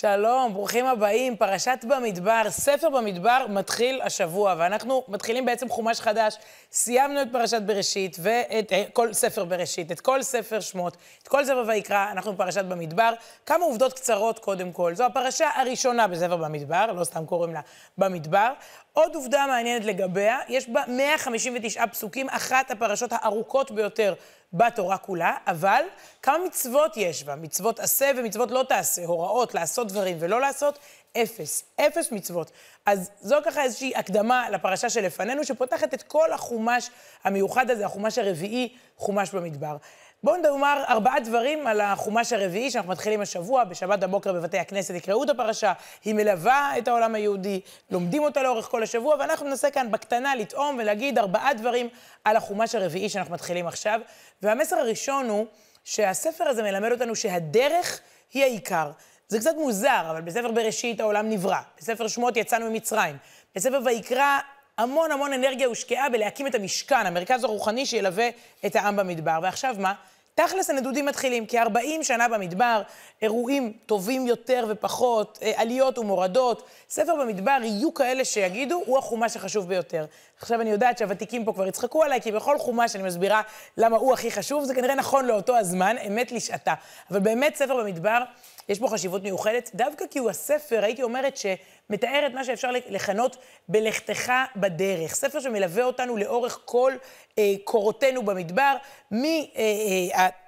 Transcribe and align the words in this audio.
שלום, 0.00 0.54
ברוכים 0.54 0.86
הבאים. 0.86 1.36
פרשת 1.36 1.84
במדבר, 1.88 2.42
ספר 2.48 2.90
במדבר 2.90 3.46
מתחיל 3.48 4.02
השבוע, 4.02 4.54
ואנחנו 4.58 5.04
מתחילים 5.08 5.46
בעצם 5.46 5.68
חומש 5.68 6.00
חדש. 6.00 6.36
סיימנו 6.72 7.22
את 7.22 7.28
פרשת 7.32 7.62
בראשית 7.62 8.16
ואת 8.20 8.72
אה, 8.72 8.84
כל 8.92 9.12
ספר 9.12 9.44
בראשית, 9.44 9.92
את 9.92 10.00
כל 10.00 10.22
ספר 10.22 10.60
שמות, 10.60 10.96
את 11.22 11.28
כל 11.28 11.44
ספר 11.44 11.64
ויקרא, 11.66 12.10
אנחנו 12.10 12.32
בפרשת 12.32 12.64
במדבר. 12.64 13.12
כמה 13.46 13.64
עובדות 13.64 13.92
קצרות 13.92 14.38
קודם 14.38 14.72
כל. 14.72 14.94
זו 14.94 15.04
הפרשה 15.04 15.48
הראשונה 15.54 16.08
בספר 16.08 16.36
במדבר, 16.36 16.92
לא 16.92 17.04
סתם 17.04 17.26
קוראים 17.26 17.54
לה 17.54 17.60
במדבר. 17.98 18.52
עוד 18.92 19.14
עובדה 19.14 19.46
מעניינת 19.46 19.84
לגביה, 19.84 20.38
יש 20.48 20.68
בה 20.68 20.82
159 20.88 21.86
פסוקים, 21.86 22.28
אחת 22.28 22.70
הפרשות 22.70 23.10
הארוכות 23.12 23.70
ביותר 23.70 24.14
בתורה 24.52 24.98
כולה, 24.98 25.36
אבל 25.46 25.82
כמה 26.22 26.38
מצוות 26.46 26.96
יש 26.96 27.24
בה? 27.24 27.36
מצוות 27.36 27.80
עשה 27.80 28.10
ומצוות 28.16 28.50
לא 28.50 28.64
תעשה, 28.68 29.04
הוראות 29.04 29.54
לעשות 29.54 29.88
דברים 29.88 30.16
ולא 30.20 30.40
לעשות, 30.40 30.78
אפס. 31.16 31.64
אפס 31.80 32.12
מצוות. 32.12 32.50
אז 32.86 33.10
זו 33.20 33.36
ככה 33.44 33.62
איזושהי 33.62 33.92
הקדמה 33.96 34.50
לפרשה 34.50 34.90
שלפנינו, 34.90 35.44
שפותחת 35.44 35.94
את 35.94 36.02
כל 36.02 36.32
החומש 36.32 36.90
המיוחד 37.24 37.70
הזה, 37.70 37.86
החומש 37.86 38.18
הרביעי, 38.18 38.76
חומש 38.96 39.30
במדבר. 39.30 39.76
בואו 40.22 40.36
נאמר 40.36 40.84
ארבעה 40.88 41.20
דברים 41.20 41.66
על 41.66 41.80
החומש 41.80 42.32
הרביעי 42.32 42.70
שאנחנו 42.70 42.90
מתחילים 42.90 43.20
השבוע, 43.20 43.64
בשבת 43.64 43.98
בבוקר 43.98 44.32
בבתי 44.32 44.58
הכנסת 44.58 44.94
יקראו 44.94 45.24
את 45.24 45.30
הפרשה, 45.30 45.72
היא 46.04 46.14
מלווה 46.14 46.72
את 46.78 46.88
העולם 46.88 47.14
היהודי, 47.14 47.60
לומדים 47.90 48.22
אותה 48.22 48.42
לאורך 48.42 48.66
כל 48.66 48.82
השבוע, 48.82 49.16
ואנחנו 49.20 49.46
ננסה 49.46 49.70
כאן 49.70 49.90
בקטנה 49.90 50.34
לטעום 50.34 50.76
ולהגיד 50.78 51.18
ארבעה 51.18 51.54
דברים 51.54 51.88
על 52.24 52.36
החומש 52.36 52.74
הרביעי 52.74 53.08
שאנחנו 53.08 53.34
מתחילים 53.34 53.66
עכשיו. 53.66 54.00
והמסר 54.42 54.76
הראשון 54.76 55.28
הוא 55.28 55.46
שהספר 55.84 56.48
הזה 56.48 56.62
מלמד 56.62 56.92
אותנו 56.92 57.16
שהדרך 57.16 58.00
היא 58.32 58.42
העיקר. 58.42 58.90
זה 59.28 59.38
קצת 59.38 59.54
מוזר, 59.56 60.02
אבל 60.10 60.20
בספר 60.20 60.50
בראשית 60.52 61.00
העולם 61.00 61.28
נברא, 61.28 61.60
בספר 61.78 62.08
שמות 62.08 62.36
יצאנו 62.36 62.70
ממצרים, 62.70 63.16
בספר 63.54 63.80
ויקרא 63.84 64.38
המון 64.80 65.12
המון 65.12 65.32
אנרגיה 65.32 65.66
הושקעה 65.66 66.08
בלהקים 66.08 66.46
את 66.46 66.54
המשכן, 66.54 67.06
המרכז 67.06 67.44
הרוחני 67.44 67.86
שילווה 67.86 68.28
את 68.66 68.76
העם 68.76 68.96
במדבר. 68.96 69.38
ועכשיו 69.42 69.76
מה? 69.78 69.92
תכלס 70.34 70.70
הנדודים 70.70 71.06
מתחילים, 71.06 71.46
כי 71.46 71.58
40 71.58 72.02
שנה 72.02 72.28
במדבר, 72.28 72.82
אירועים 73.22 73.72
טובים 73.86 74.26
יותר 74.26 74.66
ופחות, 74.68 75.38
אה, 75.42 75.52
עליות 75.56 75.98
ומורדות. 75.98 76.68
ספר 76.90 77.14
במדבר 77.14 77.58
יהיו 77.62 77.94
כאלה 77.94 78.24
שיגידו, 78.24 78.82
הוא 78.86 78.98
החומש 78.98 79.36
החשוב 79.36 79.68
ביותר. 79.68 80.04
עכשיו 80.40 80.60
אני 80.60 80.70
יודעת 80.70 80.98
שהוותיקים 80.98 81.44
פה 81.44 81.52
כבר 81.52 81.66
יצחקו 81.66 82.02
עליי, 82.02 82.20
כי 82.20 82.32
בכל 82.32 82.58
חומש 82.58 82.96
אני 82.96 83.02
מסבירה 83.02 83.42
למה 83.76 83.96
הוא 83.96 84.12
הכי 84.12 84.30
חשוב, 84.30 84.64
זה 84.64 84.74
כנראה 84.74 84.94
נכון 84.94 85.26
לאותו 85.26 85.56
הזמן, 85.56 85.96
אמת 86.06 86.32
לשעתה. 86.32 86.74
אבל 87.10 87.20
באמת 87.20 87.54
ספר 87.54 87.76
במדבר, 87.76 88.22
יש 88.68 88.78
בו 88.78 88.88
חשיבות 88.88 89.22
מיוחדת, 89.22 89.70
דווקא 89.74 90.04
כי 90.10 90.18
הוא 90.18 90.30
הספר, 90.30 90.84
הייתי 90.84 91.02
אומרת, 91.02 91.36
שמתאר 91.36 92.26
את 92.26 92.32
מה 92.32 92.44
שאפשר 92.44 92.70
לכנות 92.88 93.36
בלכתך 93.68 94.32
בדרך. 94.56 95.14
ספר 95.14 95.40
שמלווה 95.40 95.84
אותנו 95.84 96.16
לאורך 96.16 96.60
כל 96.64 96.92
אה, 97.38 97.54
קורותינו 97.64 98.22
במדבר, 98.22 98.76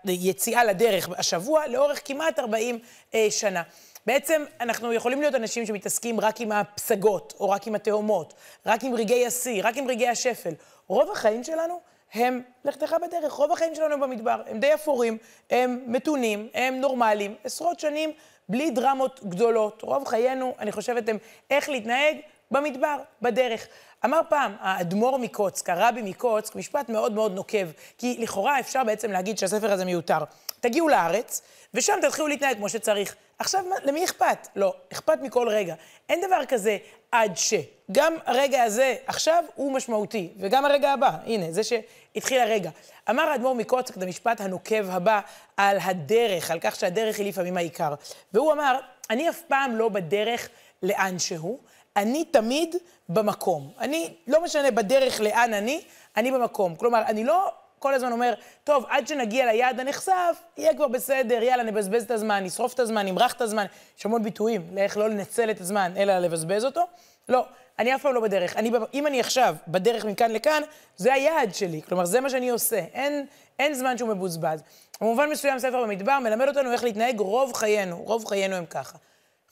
מהיציאה 0.05 0.59
אה, 0.61 0.65
לדרך 0.65 1.09
השבוע, 1.19 1.67
לאורך 1.67 2.01
כמעט 2.05 2.39
40 2.39 2.79
אה, 3.15 3.27
שנה. 3.31 3.63
בעצם 4.07 4.45
אנחנו 4.61 4.93
יכולים 4.93 5.21
להיות 5.21 5.35
אנשים 5.35 5.67
שמתעסקים 5.67 6.21
רק 6.21 6.41
עם 6.41 6.53
הפסגות, 6.53 7.35
או 7.41 7.51
רק 7.51 7.67
עם 7.67 7.75
התהומות, 7.75 8.35
רק 8.67 8.85
עם 8.85 8.95
רגעי 8.95 9.27
השיא, 9.27 9.61
רק 9.65 9.77
עם 9.77 9.89
רגעי 9.89 10.09
השפל. 10.09 10.53
רוב 10.87 11.11
החיים 11.11 11.45
שלנו 11.45 11.81
הם 12.15 12.43
לכתך 12.65 12.97
בדרך. 13.03 13.33
רוב 13.33 13.53
החיים 13.53 13.75
שלנו 13.75 13.95
הם 13.95 14.01
במדבר, 14.01 14.43
הם 14.47 14.61
די 14.61 14.75
אפורים, 14.75 15.19
הם 15.51 15.83
מתונים, 15.87 16.49
הם 16.55 16.81
נורמליים, 16.81 17.35
עשרות 17.45 17.81
שנים 17.81 18.13
בלי 18.49 18.71
דרמות 18.71 19.21
גדולות. 19.25 19.83
רוב 19.83 20.09
חיינו, 20.09 20.55
אני 20.59 20.73
חושבת, 20.73 21.09
הם 21.09 21.19
איך 21.51 21.69
להתנהג 21.69 22.17
במדבר, 22.51 22.97
בדרך. 23.23 23.67
אמר 24.05 24.21
פעם 24.29 24.57
האדמו"ר 24.61 25.19
מקוצק, 25.19 25.71
הרבי 25.71 26.03
מקוצק, 26.03 26.57
משפט 26.57 26.89
מאוד 26.89 27.13
מאוד 27.13 27.33
נוקב, 27.33 27.67
כי 27.99 28.17
לכאורה 28.19 28.61
אפשר 28.61 28.85
בעצם 28.85 29.13
להגיד 29.13 29.39
שהספר 29.39 29.73
הזה 29.73 29.85
מיותר. 29.85 30.19
תגיעו 30.61 30.89
לארץ, 30.89 31.43
ושם 31.75 31.99
תתחילו 32.03 32.29
להתנהג 32.29 32.57
כמו 32.57 32.69
שצריך. 32.69 33.17
עכשיו, 33.43 33.65
למי 33.85 34.05
אכפת? 34.05 34.49
לא, 34.57 34.75
אכפת 34.93 35.19
מכל 35.23 35.49
רגע. 35.49 35.75
אין 36.09 36.21
דבר 36.27 36.45
כזה 36.49 36.79
עד 37.13 37.37
ש. 37.37 37.55
גם 37.93 38.15
הרגע 38.27 38.63
הזה 38.63 38.97
עכשיו 39.07 39.45
הוא 39.55 39.73
משמעותי, 39.73 40.33
וגם 40.39 40.65
הרגע 40.65 40.93
הבא, 40.93 41.11
הנה, 41.27 41.53
זה 41.53 41.63
שהתחיל 41.65 42.41
הרגע. 42.41 42.71
אמר 43.11 43.23
האדמו"ר 43.23 43.55
מקוצק 43.55 43.97
את 43.97 44.03
המשפט 44.03 44.41
הנוקב 44.41 44.91
הבא 44.91 45.21
על 45.57 45.79
הדרך, 45.83 46.51
על 46.51 46.59
כך 46.61 46.77
שהדרך 46.77 47.19
היא 47.19 47.29
לפעמים 47.29 47.57
העיקר. 47.57 47.95
והוא 48.33 48.53
אמר, 48.53 48.79
אני 49.11 49.29
אף 49.29 49.41
פעם 49.41 49.77
לא 49.77 49.89
בדרך 49.89 50.49
לאן 50.83 51.19
שהוא, 51.19 51.59
אני 51.97 52.25
תמיד 52.25 52.77
במקום. 53.09 53.71
אני, 53.79 54.15
לא 54.27 54.45
משנה 54.45 54.71
בדרך 54.71 55.21
לאן 55.21 55.55
אני, 55.55 55.81
אני 56.17 56.33
במקום. 56.33 56.77
כלומר, 56.77 57.03
אני 57.07 57.25
לא 57.25 57.53
כל 57.83 57.95
הזמן 57.95 58.13
אומר, 58.13 58.35
טוב, 58.65 58.85
עד 58.89 59.09
שנגיע 59.09 59.47
ליעד 59.47 59.81
הנחשף, 59.81 60.43
יהיה 60.57 60.75
כבר 60.75 60.89
בסדר, 60.89 61.43
יאללה, 61.43 61.63
נבזבז 61.63 62.03
את 62.03 62.11
הזמן, 62.11 62.45
נשרוף 62.45 62.75
את 62.75 62.81
הזמן, 62.81 63.07
נמרח 63.07 63.33
את 63.33 63.41
הזמן. 63.41 63.67
יש 63.99 64.07
המון 64.07 64.23
ביטויים 64.23 64.67
לאיך 64.73 64.97
לא 64.97 65.09
לנצל 65.11 65.51
את 65.51 65.61
הזמן, 65.61 65.93
אלא 65.97 66.19
לבזבז 66.19 66.65
אותו. 66.65 66.87
לא, 67.29 67.47
אני 67.79 67.95
אף 67.95 68.03
פעם 68.03 68.15
לא 68.15 68.21
בדרך. 68.21 68.57
אני, 68.57 68.71
אם 68.95 69.07
אני 69.07 69.21
עכשיו 69.21 69.55
בדרך 69.69 70.05
מכאן 70.05 70.31
לכאן, 70.31 70.63
זה 70.97 71.13
היעד 71.13 71.55
שלי. 71.55 71.83
כלומר, 71.83 72.05
זה 72.05 72.21
מה 72.21 72.31
שאני 72.31 72.51
עושה. 72.51 72.79
אין, 72.79 73.27
אין 73.59 73.75
זמן 73.75 73.99
שהוא 73.99 74.09
מבוזבז. 74.09 74.63
במובן 75.01 75.31
מסוים, 75.31 75.59
ספר 75.59 75.83
במדבר 75.83 76.19
מלמד 76.19 76.49
אותנו 76.49 76.73
איך 76.73 76.85
להתנהג 76.85 77.21
רוב 77.21 77.53
חיינו. 77.53 78.03
רוב 78.03 78.25
חיינו 78.25 78.57
הם 78.57 78.67
ככה. 78.67 78.99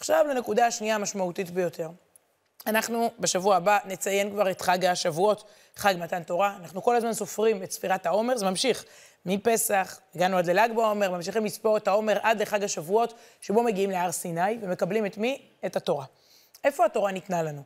עכשיו 0.00 0.24
לנקודה 0.28 0.66
השנייה 0.66 0.94
המשמעותית 0.94 1.50
ביותר. 1.50 1.88
אנחנו 2.66 3.10
בשבוע 3.18 3.56
הבא 3.56 3.78
נציין 3.84 4.30
כבר 4.30 4.50
את 4.50 4.60
חג 4.60 4.84
השבועות, 4.84 5.44
חג 5.76 5.94
מתן 5.98 6.22
תורה. 6.22 6.56
אנחנו 6.60 6.82
כל 6.82 6.96
הזמן 6.96 7.12
סופרים 7.12 7.62
את 7.62 7.70
ספירת 7.70 8.06
העומר, 8.06 8.36
זה 8.36 8.50
ממשיך 8.50 8.84
מפסח, 9.26 10.00
הגענו 10.14 10.38
עד 10.38 10.46
לל"ג 10.46 10.70
בעומר, 10.74 11.10
ממשיכים 11.10 11.44
לספור 11.44 11.76
את 11.76 11.88
העומר 11.88 12.18
עד 12.22 12.42
לחג 12.42 12.64
השבועות, 12.64 13.14
שבו 13.40 13.62
מגיעים 13.62 13.90
להר 13.90 14.12
סיני 14.12 14.58
ומקבלים 14.60 15.06
את 15.06 15.18
מי? 15.18 15.42
את 15.66 15.76
התורה. 15.76 16.04
איפה 16.64 16.84
התורה 16.84 17.12
ניתנה 17.12 17.42
לנו? 17.42 17.62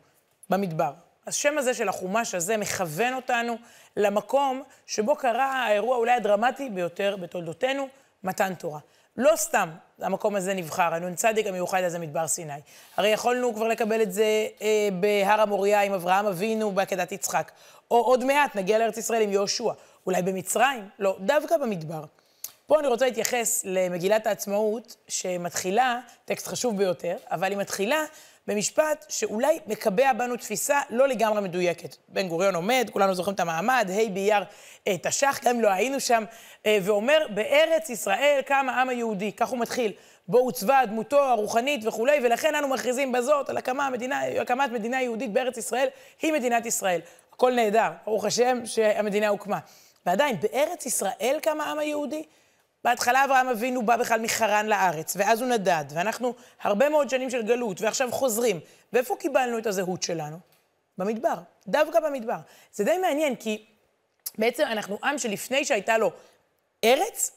במדבר. 0.50 0.92
השם 1.26 1.58
הזה 1.58 1.74
של 1.74 1.88
החומש 1.88 2.34
הזה 2.34 2.56
מכוון 2.56 3.14
אותנו 3.14 3.56
למקום 3.96 4.62
שבו 4.86 5.16
קרה 5.16 5.66
האירוע 5.66 5.96
אולי 5.96 6.12
הדרמטי 6.12 6.70
ביותר 6.70 7.16
בתולדותינו, 7.16 7.88
מתן 8.24 8.54
תורה. 8.54 8.80
לא 9.16 9.32
סתם 9.36 9.68
המקום 9.98 10.36
הזה 10.36 10.54
נבחר, 10.54 10.94
הנ"צ 10.94 11.24
המיוחד 11.24 11.82
הזה, 11.82 11.98
מדבר 11.98 12.26
סיני. 12.26 12.52
הרי 12.96 13.08
יכולנו 13.08 13.54
כבר 13.54 13.68
לקבל 13.68 14.02
את 14.02 14.12
זה 14.12 14.46
אה, 14.62 14.88
בהר 15.00 15.40
המוריה 15.40 15.82
עם 15.82 15.92
אברהם 15.92 16.26
אבינו 16.26 16.70
בעקדת 16.70 17.12
יצחק. 17.12 17.52
או 17.90 17.96
עוד 17.96 18.24
מעט 18.24 18.56
נגיע 18.56 18.78
לארץ 18.78 18.96
ישראל 18.96 19.22
עם 19.22 19.32
יהושע. 19.32 19.72
אולי 20.06 20.22
במצרים? 20.22 20.88
לא, 20.98 21.16
דווקא 21.20 21.56
במדבר. 21.56 22.04
פה 22.66 22.80
אני 22.80 22.88
רוצה 22.88 23.04
להתייחס 23.04 23.62
למגילת 23.64 24.26
העצמאות, 24.26 24.96
שמתחילה, 25.08 26.00
טקסט 26.24 26.46
חשוב 26.46 26.76
ביותר, 26.76 27.16
אבל 27.30 27.50
היא 27.50 27.58
מתחילה 27.58 28.04
במשפט 28.46 29.04
שאולי 29.08 29.58
מקבע 29.66 30.12
בנו 30.12 30.36
תפיסה 30.36 30.80
לא 30.90 31.08
לגמרי 31.08 31.40
מדויקת. 31.40 31.96
בן 32.08 32.28
גוריון 32.28 32.54
עומד, 32.54 32.90
כולנו 32.92 33.14
זוכרים 33.14 33.34
את 33.34 33.40
המעמד, 33.40 33.90
ה' 33.92 34.10
באייר 34.14 34.44
אה, 34.88 34.98
תש"ח, 35.02 35.40
גם 35.44 35.54
אם 35.56 35.60
לא 35.60 35.68
היינו 35.68 36.00
שם, 36.00 36.24
אה, 36.66 36.78
ואומר, 36.82 37.26
בארץ 37.34 37.90
ישראל 37.90 38.40
קם 38.46 38.66
העם 38.70 38.88
היהודי, 38.88 39.32
כך 39.32 39.48
הוא 39.48 39.58
מתחיל. 39.58 39.92
בו 40.28 40.38
עוצבה 40.38 40.80
דמותו 40.86 41.20
הרוחנית 41.22 41.86
וכולי, 41.86 42.18
ולכן 42.24 42.54
אנו 42.54 42.68
מכריזים 42.68 43.12
בזאת 43.12 43.48
על 43.48 43.56
הקמה 43.56 43.90
מדינה, 43.90 44.20
הקמת 44.40 44.70
מדינה 44.70 45.02
יהודית 45.02 45.32
בארץ 45.32 45.56
ישראל, 45.56 45.88
היא 46.22 46.32
מדינת 46.32 46.66
ישראל. 46.66 47.00
הכל 47.32 47.52
נהדר, 47.52 47.90
ברוך 48.06 48.24
השם 48.24 48.66
שהמדינה 48.66 49.28
הוקמה. 49.28 49.58
ועדיין, 50.06 50.36
בארץ 50.40 50.86
ישראל 50.86 51.38
קם 51.42 51.60
העם 51.60 51.78
היהודי? 51.78 52.22
בהתחלה 52.84 53.24
אברהם 53.24 53.48
אבינו 53.48 53.86
בא 53.86 53.96
בכלל 53.96 54.20
מחרן 54.20 54.66
לארץ, 54.66 55.16
ואז 55.16 55.40
הוא 55.40 55.48
נדד, 55.48 55.84
ואנחנו 55.94 56.34
הרבה 56.62 56.88
מאוד 56.88 57.10
שנים 57.10 57.30
של 57.30 57.42
גלות, 57.42 57.80
ועכשיו 57.80 58.12
חוזרים. 58.12 58.60
ואיפה 58.92 59.16
קיבלנו 59.16 59.58
את 59.58 59.66
הזהות 59.66 60.02
שלנו? 60.02 60.36
במדבר, 60.98 61.34
דווקא 61.68 62.00
במדבר. 62.00 62.36
זה 62.72 62.84
די 62.84 62.98
מעניין, 62.98 63.36
כי 63.36 63.64
בעצם 64.38 64.62
אנחנו 64.62 64.98
עם 65.04 65.18
שלפני 65.18 65.64
שהייתה 65.64 65.98
לו 65.98 66.10
ארץ, 66.84 67.30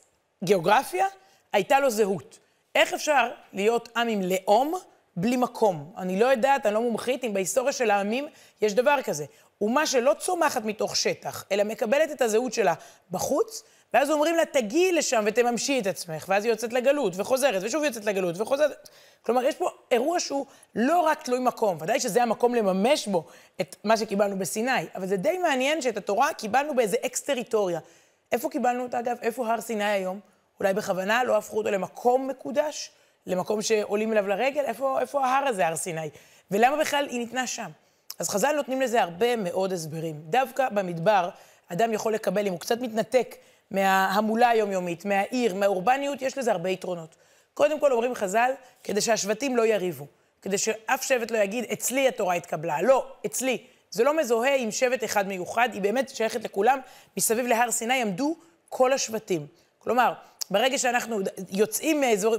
גיאוגרפיה, 0.43 1.05
הייתה 1.53 1.79
לו 1.79 1.89
זהות. 1.89 2.39
איך 2.75 2.93
אפשר 2.93 3.31
להיות 3.53 3.89
עם 3.97 4.07
עם 4.07 4.21
לאום 4.21 4.73
בלי 5.15 5.37
מקום? 5.37 5.93
אני 5.97 6.19
לא 6.19 6.25
יודעת, 6.25 6.65
אני 6.65 6.73
לא 6.73 6.81
מומחית, 6.81 7.23
אם 7.23 7.33
בהיסטוריה 7.33 7.73
של 7.73 7.91
העמים 7.91 8.27
יש 8.61 8.73
דבר 8.73 9.01
כזה. 9.03 9.25
אומה 9.61 9.85
שלא 9.85 10.13
צומחת 10.19 10.65
מתוך 10.65 10.95
שטח, 10.95 11.45
אלא 11.51 11.63
מקבלת 11.63 12.11
את 12.11 12.21
הזהות 12.21 12.53
שלה 12.53 12.73
בחוץ, 13.11 13.63
ואז 13.93 14.11
אומרים 14.11 14.35
לה, 14.35 14.45
תגיעי 14.45 14.91
לשם 14.91 15.23
ותממשי 15.27 15.79
את 15.79 15.87
עצמך, 15.87 16.25
ואז 16.27 16.43
היא 16.45 16.51
יוצאת 16.51 16.73
לגלות, 16.73 17.13
וחוזרת, 17.15 17.63
ושוב 17.63 17.83
יוצאת 17.83 18.05
לגלות, 18.05 18.35
וחוזרת. 18.37 18.89
כלומר, 19.21 19.43
יש 19.43 19.55
פה 19.55 19.69
אירוע 19.91 20.19
שהוא 20.19 20.45
לא 20.75 20.99
רק 20.99 21.23
תלוי 21.23 21.39
מקום, 21.39 21.77
ודאי 21.81 21.99
שזה 21.99 22.23
המקום 22.23 22.55
לממש 22.55 23.07
בו 23.07 23.25
את 23.61 23.75
מה 23.83 23.97
שקיבלנו 23.97 24.39
בסיני, 24.39 24.85
אבל 24.95 25.07
זה 25.07 25.17
די 25.17 25.37
מעניין 25.37 25.81
שאת 25.81 25.97
התורה 25.97 26.33
קיבלנו 26.33 26.75
באיזה 26.75 26.97
אקס-טריטוריה. 27.05 27.79
איפה 28.31 28.49
קיבלנו 28.49 28.83
אותה, 28.83 28.99
אגב? 28.99 29.17
איפה 29.21 29.47
הר 29.47 29.61
סיני 29.61 29.83
היום? 29.83 30.19
אולי 30.59 30.73
בכוונה 30.73 31.23
לא 31.23 31.37
הפכו 31.37 31.57
אותו 31.57 31.71
למקום 31.71 32.27
מקודש? 32.27 32.91
למקום 33.25 33.61
שעולים 33.61 34.11
אליו 34.11 34.27
לרגל? 34.27 34.63
איפה, 34.65 34.99
איפה 35.01 35.25
ההר 35.25 35.47
הזה, 35.47 35.67
הר 35.67 35.75
סיני? 35.75 36.09
ולמה 36.51 36.77
בכלל 36.77 37.07
היא 37.09 37.19
ניתנה 37.19 37.47
שם? 37.47 37.69
אז 38.19 38.29
חז"ל 38.29 38.55
נותנים 38.55 38.81
לזה 38.81 39.01
הרבה 39.01 39.35
מאוד 39.35 39.73
הסברים. 39.73 40.15
דווקא 40.23 40.69
במדבר, 40.69 41.29
אדם 41.67 41.93
יכול 41.93 42.13
לקבל, 42.13 42.47
אם 42.47 42.51
הוא 42.51 42.59
קצת 42.59 42.81
מתנתק 42.81 43.35
מההמולה 43.71 44.49
היומיומית, 44.49 45.05
מהעיר, 45.05 45.55
מהאורבניות, 45.55 46.21
יש 46.21 46.37
לזה 46.37 46.51
הרבה 46.51 46.69
יתרונות. 46.69 47.15
קודם 47.53 47.79
כל 47.79 47.91
אומרים 47.91 48.15
חז"ל, 48.15 48.51
כדי 48.83 49.01
שהשבטים 49.01 49.57
לא 49.57 49.65
יריבו. 49.65 50.07
כדי 50.41 50.57
שאף 50.57 51.03
שבט 51.03 51.31
לא 51.31 51.37
יגיד, 51.37 51.65
אצלי 51.73 52.07
התורה 52.07 52.35
התקבלה. 52.35 52.81
לא, 52.81 53.07
אצלי. 53.25 53.63
זה 53.91 54.03
לא 54.03 54.17
מזוהה 54.17 54.55
עם 54.55 54.71
שבט 54.71 55.03
אחד 55.03 55.27
מיוחד, 55.27 55.69
היא 55.73 55.81
באמת 55.81 56.09
שייכת 56.09 56.43
לכולם. 56.43 56.79
מסביב 57.17 57.45
להר 57.45 57.71
סיני 57.71 58.01
עמדו 58.01 58.35
כל 58.69 58.93
השבטים. 58.93 59.47
כלומר, 59.79 60.13
ברגע 60.51 60.77
שאנחנו 60.77 61.19
יוצאים 61.51 62.01
מאזור, 62.01 62.35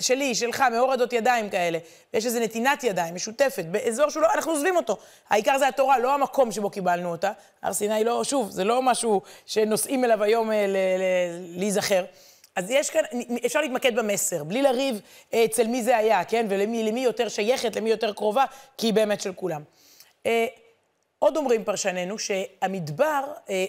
שלי, 0.00 0.34
שלך, 0.34 0.60
מהורדות 0.60 1.12
ידיים 1.12 1.50
כאלה, 1.50 1.78
ויש 2.14 2.26
איזו 2.26 2.40
נתינת 2.40 2.84
ידיים 2.84 3.14
משותפת 3.14 3.64
באזור 3.64 4.10
שלא, 4.10 4.28
אנחנו 4.34 4.52
עוזבים 4.52 4.76
אותו. 4.76 4.96
העיקר 5.30 5.58
זה 5.58 5.68
התורה, 5.68 5.98
לא 5.98 6.14
המקום 6.14 6.52
שבו 6.52 6.70
קיבלנו 6.70 7.10
אותה. 7.10 7.32
הר 7.62 7.72
סיני 7.72 8.04
לא, 8.04 8.24
שוב, 8.24 8.50
זה 8.50 8.64
לא 8.64 8.82
משהו 8.82 9.22
שנוסעים 9.46 10.04
אליו 10.04 10.22
היום 10.22 10.52
אה, 10.52 10.66
להיזכר. 11.56 12.04
אז 12.56 12.70
יש 12.70 12.90
כאן, 12.90 13.02
אפשר 13.46 13.60
להתמקד 13.60 13.96
במסר, 13.96 14.44
בלי 14.44 14.62
לריב 14.62 15.00
אה, 15.34 15.44
אצל 15.44 15.66
מי 15.66 15.82
זה 15.82 15.96
היה, 15.96 16.24
כן? 16.24 16.46
ולמי 16.48 17.00
יותר 17.00 17.28
שייכת, 17.28 17.76
למי 17.76 17.90
יותר 17.90 18.12
קרובה, 18.12 18.44
כי 18.78 18.86
היא 18.86 18.94
באמת 18.94 19.20
של 19.20 19.32
כולם. 19.32 19.62
אה, 21.22 21.26
עוד 21.26 21.36
אומרים 21.36 21.64
פרשנינו 21.64 22.18
שהמדבר, 22.18 23.24
אה, 23.50 23.64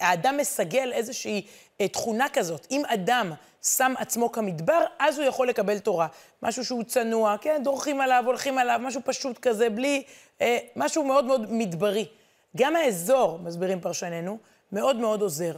האדם 0.00 0.36
מסגל 0.36 0.92
איזושהי 0.92 1.46
תכונה 1.92 2.26
כזאת. 2.32 2.66
אם 2.70 2.82
אדם 2.86 3.32
שם 3.62 3.94
עצמו 3.98 4.32
כמדבר, 4.32 4.84
אז 4.98 5.18
הוא 5.18 5.26
יכול 5.26 5.48
לקבל 5.48 5.78
תורה. 5.78 6.06
משהו 6.42 6.64
שהוא 6.64 6.82
צנוע, 6.82 7.36
כן? 7.40 7.60
דורכים 7.64 8.00
עליו, 8.00 8.22
הולכים 8.26 8.58
עליו, 8.58 8.80
משהו 8.82 9.00
פשוט 9.04 9.38
כזה, 9.38 9.70
בלי... 9.70 10.02
משהו 10.76 11.04
מאוד 11.04 11.24
מאוד 11.24 11.52
מדברי. 11.52 12.06
גם 12.56 12.76
האזור, 12.76 13.38
מסבירים 13.38 13.80
פרשנינו, 13.80 14.38
מאוד 14.72 14.96
מאוד 14.96 15.22
עוזר. 15.22 15.56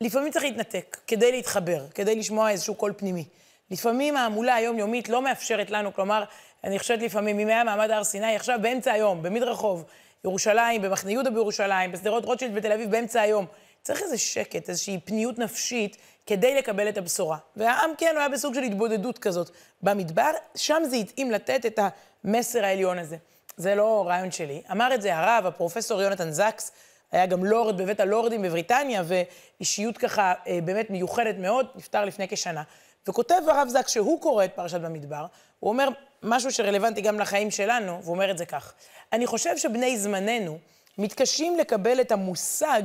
לפעמים 0.00 0.32
צריך 0.32 0.44
להתנתק 0.44 0.96
כדי 1.06 1.32
להתחבר, 1.32 1.84
כדי 1.94 2.14
לשמוע 2.14 2.50
איזשהו 2.50 2.74
קול 2.74 2.92
פנימי. 2.96 3.24
לפעמים 3.70 4.16
ההמולה 4.16 4.54
היומיומית 4.54 5.08
לא 5.08 5.22
מאפשרת 5.22 5.70
לנו, 5.70 5.94
כלומר, 5.94 6.24
אני 6.64 6.78
חושבת 6.78 7.02
לפעמים, 7.02 7.38
אם 7.38 7.48
היה 7.48 7.64
מעמד 7.64 7.90
הר 7.90 8.04
סיני, 8.04 8.36
עכשיו 8.36 8.58
באמצע 8.62 8.92
היום, 8.92 9.22
במדרחוב, 9.22 9.84
ירושלים, 10.24 10.82
במחנה 10.82 11.10
יהודה 11.10 11.30
בירושלים, 11.30 11.92
בשדרות 11.92 12.24
רוטשילד 12.24 12.54
בתל 12.54 12.72
אביב, 12.72 12.90
באמצע 12.90 13.20
היום. 13.20 13.46
צריך 13.82 14.02
איזה 14.02 14.18
שקט, 14.18 14.68
איזושהי 14.68 15.00
פניות 15.04 15.38
נפשית 15.38 15.96
כדי 16.26 16.54
לקבל 16.54 16.88
את 16.88 16.98
הבשורה. 16.98 17.38
והעם, 17.56 17.90
כן, 17.98 18.10
הוא 18.12 18.18
היה 18.18 18.28
בסוג 18.28 18.54
של 18.54 18.62
התבודדות 18.62 19.18
כזאת 19.18 19.50
במדבר, 19.82 20.30
שם 20.54 20.82
זה 20.84 20.96
התאים 20.96 21.30
לתת 21.30 21.66
את 21.66 21.78
המסר 22.24 22.64
העליון 22.64 22.98
הזה. 22.98 23.16
זה 23.56 23.74
לא 23.74 24.04
רעיון 24.06 24.30
שלי. 24.30 24.62
אמר 24.72 24.94
את 24.94 25.02
זה 25.02 25.16
הרב, 25.16 25.46
הפרופסור 25.46 26.02
יונתן 26.02 26.30
זקס, 26.30 26.72
היה 27.12 27.26
גם 27.26 27.44
לורד 27.44 27.76
בבית 27.76 28.00
הלורדים 28.00 28.42
בבריטניה, 28.42 29.02
ואישיות 29.06 29.98
ככה 29.98 30.34
אה, 30.46 30.58
באמת 30.64 30.90
מיוחדת 30.90 31.34
מאוד, 31.38 31.66
נפטר 31.74 32.04
לפני 32.04 32.28
כשנה. 32.28 32.62
וכותב 33.08 33.42
הרב 33.48 33.68
זק 33.68 33.88
שהוא 33.88 34.20
קורא 34.20 34.44
את 34.44 34.52
פרשת 34.54 34.80
במדבר, 34.80 35.26
הוא 35.60 35.70
אומר 35.70 35.88
משהו 36.22 36.52
שרלוונטי 36.52 37.00
גם 37.00 37.20
לחיים 37.20 37.50
שלנו, 37.50 38.02
והוא 38.02 38.14
אומר 38.14 38.30
את 38.30 38.38
זה 38.38 38.46
כך: 38.46 38.72
אני 39.12 39.26
חושב 39.26 39.56
שבני 39.56 39.98
זמננו 39.98 40.58
מתקשים 40.98 41.58
לקבל 41.58 42.00
את 42.00 42.12
המושג 42.12 42.82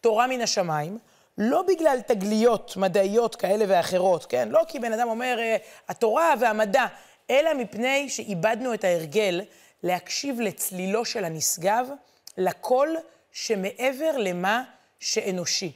תורה 0.00 0.26
מן 0.26 0.40
השמיים, 0.40 0.98
לא 1.38 1.62
בגלל 1.62 2.00
תגליות 2.06 2.76
מדעיות 2.76 3.36
כאלה 3.36 3.64
ואחרות, 3.68 4.26
כן? 4.26 4.48
לא 4.48 4.62
כי 4.68 4.78
בן 4.78 4.92
אדם 4.92 5.08
אומר, 5.08 5.36
אה, 5.38 5.56
התורה 5.88 6.34
והמדע, 6.40 6.86
אלא 7.30 7.54
מפני 7.54 8.08
שאיבדנו 8.08 8.74
את 8.74 8.84
ההרגל 8.84 9.40
להקשיב 9.82 10.40
לצלילו 10.40 11.04
של 11.04 11.24
הנשגב, 11.24 11.88
לקול 12.38 12.96
שמעבר 13.32 14.16
למה 14.18 14.62
שאנושי. 15.00 15.72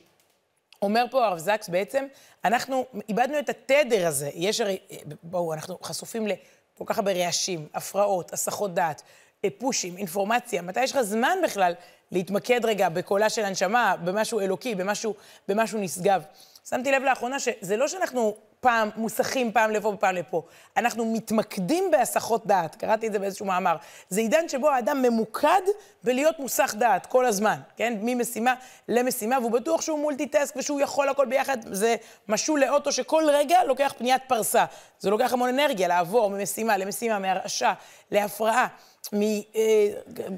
אומר 0.83 1.05
פה 1.11 1.27
הרב 1.27 1.39
זקס 1.39 1.69
בעצם, 1.69 2.07
אנחנו 2.45 2.85
איבדנו 3.09 3.39
את 3.39 3.49
התדר 3.49 4.07
הזה. 4.07 4.31
יש 4.35 4.61
הרי, 4.61 4.79
בואו, 5.23 5.55
אנחנו 5.55 5.79
חשופים 5.83 6.27
לכל 6.75 6.85
כך 6.87 6.99
הרבה 6.99 7.13
רעשים, 7.13 7.69
הפרעות, 7.75 8.33
הסחות 8.33 8.75
דעת, 8.75 9.03
אה, 9.45 9.49
פושים, 9.59 9.97
אינפורמציה. 9.97 10.63
מתי 10.63 10.83
יש 10.85 10.93
לך 10.93 11.01
זמן 11.01 11.39
בכלל 11.45 11.75
להתמקד 12.11 12.65
רגע 12.65 12.89
בקולה 12.89 13.31
של 13.31 13.45
הנשמה, 13.45 13.95
במשהו 14.05 14.41
אלוקי, 14.41 14.75
במשהו, 14.75 15.15
במשהו 15.49 15.79
נשגב? 15.79 16.23
שמתי 16.69 16.93
לב 16.93 17.03
לאחרונה 17.03 17.41
שזה 17.41 17.77
לא 17.77 17.89
שאנחנו 17.89 18.37
פעם 18.65 18.91
מוסכים 18.97 19.53
פעם 19.53 19.71
לפה 19.71 19.89
ופעם 19.89 20.15
לפה. 20.15 20.43
אנחנו 20.77 21.05
מתמקדים 21.05 21.91
בהסחות 21.91 22.47
דעת, 22.47 22.75
קראתי 22.75 23.07
את 23.07 23.13
זה 23.13 23.19
באיזשהו 23.19 23.47
מאמר. 23.47 23.77
זה 24.09 24.21
עידן 24.21 24.49
שבו 24.49 24.71
האדם 24.71 25.03
ממוקד 25.03 25.61
בלהיות 26.05 26.39
מוסך 26.39 26.75
דעת 26.79 27.07
כל 27.07 27.27
הזמן, 27.27 27.57
כן? 27.77 27.99
ממשימה 28.03 28.55
למשימה, 28.89 29.39
והוא 29.39 29.51
בטוח 29.51 29.81
שהוא 29.81 29.99
מולטיטסק 29.99 30.57
ושהוא 30.57 30.81
יכול 30.81 31.09
הכל 31.09 31.27
ביחד. 31.27 31.57
זה 31.75 31.97
משול 32.29 32.61
לאוטו 32.61 32.93
שכל 32.93 33.25
רגע 33.33 33.65
לוקח 33.65 33.95
פניית 33.99 34.23
פרסה. 34.27 34.65
זה 34.99 35.11
לוקח 35.11 35.33
המון 35.33 35.49
אנרגיה 35.49 35.89
לעבור 35.89 36.31
ממשימה 36.31 36.77
למשימה, 36.77 37.19
מהרעשה 37.19 37.73
להפרעה. 38.11 38.67
מ, 39.13 39.23
אה, 39.23 39.89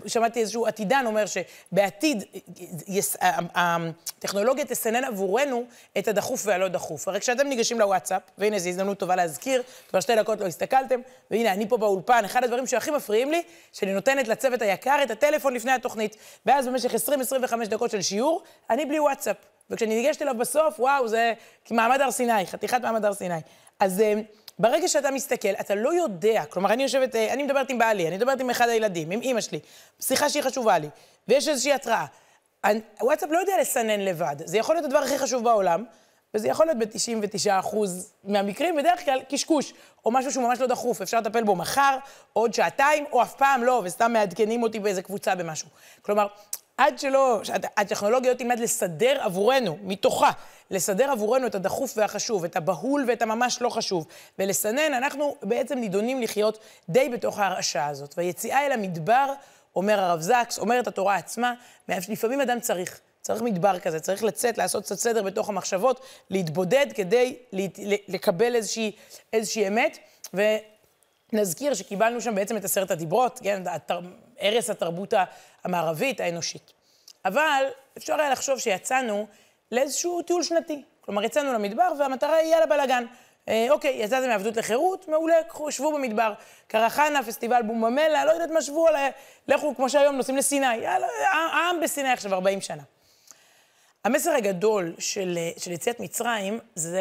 שמעתי 0.07 0.41
איזשהו 0.41 0.67
עתידן 0.67 1.05
אומר 1.07 1.25
שבעתיד 1.27 2.25
הטכנולוגיה 3.55 4.65
תסנן 4.65 5.05
עבורנו 5.05 5.65
את 5.99 6.09
הדחוף 6.09 6.43
והלא 6.47 6.69
דחוף. 6.69 7.09
הרי 7.09 7.21
כשאתם 7.21 7.47
ניגשים 7.47 7.81
לוואטסאפ, 7.81 8.23
והנה 8.39 8.59
זו 8.59 8.69
הזדמנות 8.69 8.99
טובה 8.99 9.17
להזכיר, 9.17 9.63
כבר 9.89 10.01
שתי 10.01 10.17
דקות 10.17 10.41
לא 10.41 10.47
הסתכלתם, 10.47 11.01
והנה 11.31 11.53
אני 11.53 11.69
פה 11.69 11.77
באולפן, 11.77 12.25
אחד 12.25 12.45
הדברים 12.45 12.67
שהכי 12.67 12.91
מפריעים 12.91 13.31
לי, 13.31 13.43
שאני 13.73 13.95
נותנת 13.95 14.29
לצוות 14.29 14.63
היקר 14.63 14.99
את 15.03 15.11
הטלפון 15.11 15.55
לפני 15.55 15.73
התוכנית, 15.73 16.17
ואז 16.47 16.69
במשך 16.69 16.95
20-25 16.95 17.69
דקות 17.69 17.91
של 17.91 18.03
שיעור, 18.03 18.43
אני 18.71 18.87
בלי 18.87 19.01
וואטסאפ. 19.01 19.37
וכשאני 19.71 20.03
ניגשת 20.03 20.23
אליו 20.23 20.35
בסוף, 20.35 20.81
וואו, 20.81 21.09
זה 21.09 21.33
מעמד 21.71 22.01
הר 22.01 22.11
סיני, 22.11 22.47
חתיכת 22.47 22.81
מעמד 22.83 23.05
הר 23.05 23.15
סיני. 23.15 23.35
אז... 23.81 24.01
אה, 24.01 24.15
ברגע 24.59 24.89
שאתה 24.89 25.11
מסתכל, 25.11 25.49
אתה 25.61 25.75
לא 25.75 25.95
יודע, 25.95 26.45
כלומר, 26.45 26.73
אני 26.73 26.83
יושבת, 26.83 27.17
אה, 27.17 27.33
אני 27.33 27.43
מדברת 27.43 27.71
עם 27.71 27.79
בעלי, 27.79 28.09
אני 28.09 28.17
מדברת 28.17 28.41
עם 28.41 28.51
אחד 28.51 28.69
הילדים, 28.69 29.11
עם 29.11 29.21
אימא 29.21 29.41
שלי, 29.41 29.61
שיחה 30.01 30.31
שהיא 30.31 30.43
חשובה 30.43 30.79
לי, 30.79 30.89
ויש 31.29 31.49
איזושהי 31.49 31.73
התראה. 31.73 32.07
הוואטסאפ 33.01 33.31
לא 33.31 33.39
יודע 33.39 33.53
לסנן 33.61 34.01
לבד, 34.01 34.37
זה 34.45 34.59
יכול 34.59 34.75
להיות 34.75 34.85
הדבר 34.85 34.99
הכי 34.99 35.19
חשוב 35.19 35.45
בעולם, 35.45 35.85
וזה 36.35 36.49
יכול 36.49 36.67
להיות 36.67 36.79
ב-99% 36.79 37.77
מהמקרים, 38.25 38.77
בדרך 38.77 39.05
כלל 39.05 39.21
קשקוש, 39.29 39.73
או 40.05 40.11
משהו 40.11 40.33
שהוא 40.33 40.45
ממש 40.45 40.61
לא 40.61 40.67
דחוף, 40.67 41.03
אפשר 41.03 41.21
לטפל 41.21 41.45
בו 41.45 41.57
מחר, 41.57 41.99
עוד 42.33 42.55
שעתיים, 42.55 43.05
או 43.13 43.23
אף 43.23 43.35
פעם 43.35 43.65
לא, 43.65 43.83
וסתם 43.85 44.13
מעדכנים 44.13 44.63
אותי 44.63 44.81
באיזה 44.81 45.03
קבוצה 45.03 45.35
במשהו. 45.35 45.69
כלומר, 46.03 46.27
עד 46.77 46.99
שלא, 46.99 47.41
הטכנולוגיה 47.77 48.33
לא 48.33 48.37
תלמד 48.37 48.59
לסדר 48.59 49.19
עבורנו, 49.21 49.79
מתוכה, 49.83 50.31
לסדר 50.71 51.11
עבורנו 51.11 51.47
את 51.47 51.55
הדחוף 51.55 51.95
והחשוב, 51.97 52.45
את 52.45 52.57
הבהול 52.57 53.05
ואת 53.09 53.23
הממש 53.23 53.63
לא 53.63 53.69
חשוב, 53.69 54.07
ולסנן, 54.39 54.95
אנחנו 54.95 55.37
בעצם 55.43 55.79
נידונים 55.79 56.23
לחיות 56.23 56.59
די 56.89 57.09
בתוך 57.09 57.39
ההרעשה 57.39 57.87
הזאת. 57.87 58.15
והיציאה 58.17 58.67
אל 58.67 58.73
המדבר, 58.73 59.33
אומר 59.77 60.01
הרב 60.01 60.21
זקס, 60.21 60.59
אומרת 60.59 60.87
התורה 60.87 61.17
עצמה, 61.17 61.55
לפעמים 61.89 62.41
אדם 62.41 62.61
צריך, 62.61 63.01
צריך 63.21 63.43
מדבר 63.43 63.79
כזה, 63.79 64.01
צריך 64.01 64.25
לצאת, 64.25 64.59
לעשות 64.59 64.85
קצת 64.85 64.99
סדר 64.99 65.23
בתוך 65.23 65.49
המחשבות, 65.49 66.01
להתבודד 66.31 66.87
כדי 66.95 67.37
לקבל 68.09 68.55
איזושהי, 68.55 68.93
איזושהי 69.33 69.69
אמת. 69.69 69.99
ונזכיר 71.33 71.75
שקיבלנו 71.75 72.21
שם 72.21 72.35
בעצם 72.35 72.57
את 72.57 72.65
עשרת 72.65 72.91
הדיברות, 72.91 73.41
כן, 73.43 73.63
ערש 74.39 74.71
התרבות 74.71 75.15
המערבית, 75.65 76.21
האנושית. 76.21 76.73
אבל 77.25 77.65
אפשר 77.99 78.21
היה 78.21 78.31
לחשוב 78.31 78.59
שיצאנו 78.59 79.27
לאיזשהו 79.73 80.23
טיול 80.23 80.43
שנתי. 80.43 80.83
כלומר, 81.01 81.25
יצאנו 81.25 81.53
למדבר 81.53 81.93
והמטרה 81.99 82.35
היא 82.35 82.53
יאללה 82.53 82.67
בלאגן. 82.67 83.05
אה, 83.49 83.67
אוקיי, 83.71 83.91
יצאתם 83.91 84.29
מעבדות 84.29 84.57
לחירות, 84.57 85.09
מעולה, 85.09 85.43
קחו, 85.49 85.73
שבו 85.73 85.93
במדבר. 85.93 86.33
קרחנה, 86.67 87.23
פסטיבל 87.23 87.63
בוממלה, 87.63 88.25
לא 88.25 88.31
יודעת 88.31 88.51
מה, 88.51 88.63
שבו, 88.63 88.89
עליי, 88.89 89.11
לכו, 89.49 89.75
כמו 89.77 89.91
שהיום, 89.91 90.17
נוסעים 90.17 90.37
לסיני. 90.37 90.77
יאללה, 90.77 91.07
העם 91.33 91.81
בסיני 91.81 92.13
עכשיו 92.13 92.35
40 92.35 92.61
שנה. 92.61 92.83
המסר 94.05 94.31
הגדול 94.31 94.95
של, 94.99 95.39
של 95.59 95.73
יציאת 95.73 96.01
מצרים 96.01 96.59
זה, 96.75 97.01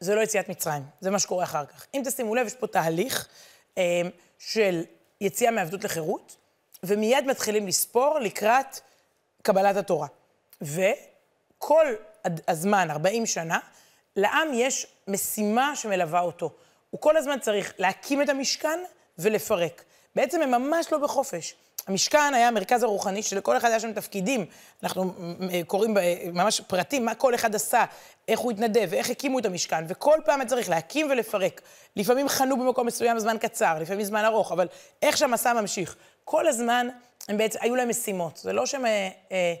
זה 0.00 0.14
לא 0.14 0.20
יציאת 0.20 0.48
מצרים, 0.48 0.82
זה 1.00 1.10
מה 1.10 1.18
שקורה 1.18 1.44
אחר 1.44 1.66
כך. 1.66 1.86
אם 1.94 2.02
תשימו 2.04 2.34
לב, 2.34 2.46
יש 2.46 2.54
פה 2.54 2.66
תהליך 2.66 3.28
אה, 3.78 4.02
של 4.38 4.84
יציאה 5.20 5.50
מעבדות 5.50 5.84
לחירות, 5.84 6.36
ומיד 6.82 7.26
מתחילים 7.26 7.66
לספור 7.66 8.18
לקראת 8.18 8.80
קבלת 9.42 9.76
התורה. 9.76 10.06
וכל 10.62 11.86
הזמן, 12.48 12.90
40 12.90 13.26
שנה, 13.26 13.58
לעם 14.16 14.48
יש 14.54 14.86
משימה 15.08 15.76
שמלווה 15.76 16.20
אותו. 16.20 16.50
הוא 16.90 17.00
כל 17.00 17.16
הזמן 17.16 17.40
צריך 17.40 17.74
להקים 17.78 18.22
את 18.22 18.28
המשכן 18.28 18.80
ולפרק. 19.18 19.84
בעצם 20.16 20.42
הם 20.42 20.50
ממש 20.50 20.92
לא 20.92 20.98
בחופש. 20.98 21.54
המשכן 21.86 22.34
היה 22.34 22.48
המרכז 22.48 22.82
הרוחני 22.82 23.22
שלכל 23.22 23.56
אחד 23.56 23.68
היה 23.68 23.80
שם 23.80 23.92
תפקידים. 23.92 24.46
אנחנו 24.82 25.12
קוראים 25.66 25.96
ממש 26.32 26.60
פרטים, 26.60 27.04
מה 27.04 27.14
כל 27.14 27.34
אחד 27.34 27.54
עשה, 27.54 27.84
איך 28.28 28.40
הוא 28.40 28.52
התנדב, 28.52 28.88
ואיך 28.90 29.10
הקימו 29.10 29.38
את 29.38 29.46
המשכן, 29.46 29.84
וכל 29.88 30.18
פעם 30.24 30.40
היה 30.40 30.48
צריך 30.48 30.68
להקים 30.68 31.10
ולפרק. 31.10 31.60
לפעמים 31.96 32.28
חנו 32.28 32.56
במקום 32.56 32.86
מסוים 32.86 33.18
זמן 33.18 33.36
קצר, 33.40 33.78
לפעמים 33.80 34.04
זמן 34.04 34.24
ארוך, 34.24 34.52
אבל 34.52 34.68
איך 35.02 35.16
שהמסע 35.16 35.52
ממשיך. 35.52 35.96
כל 36.24 36.46
הזמן 36.46 36.88
הם 37.28 37.36
בעצם, 37.36 37.58
היו 37.62 37.76
להם 37.76 37.88
משימות. 37.88 38.36
זה 38.36 38.52
לא 38.52 38.66
שהם 38.66 38.86
אה, 38.86 39.08
אה, 39.32 39.54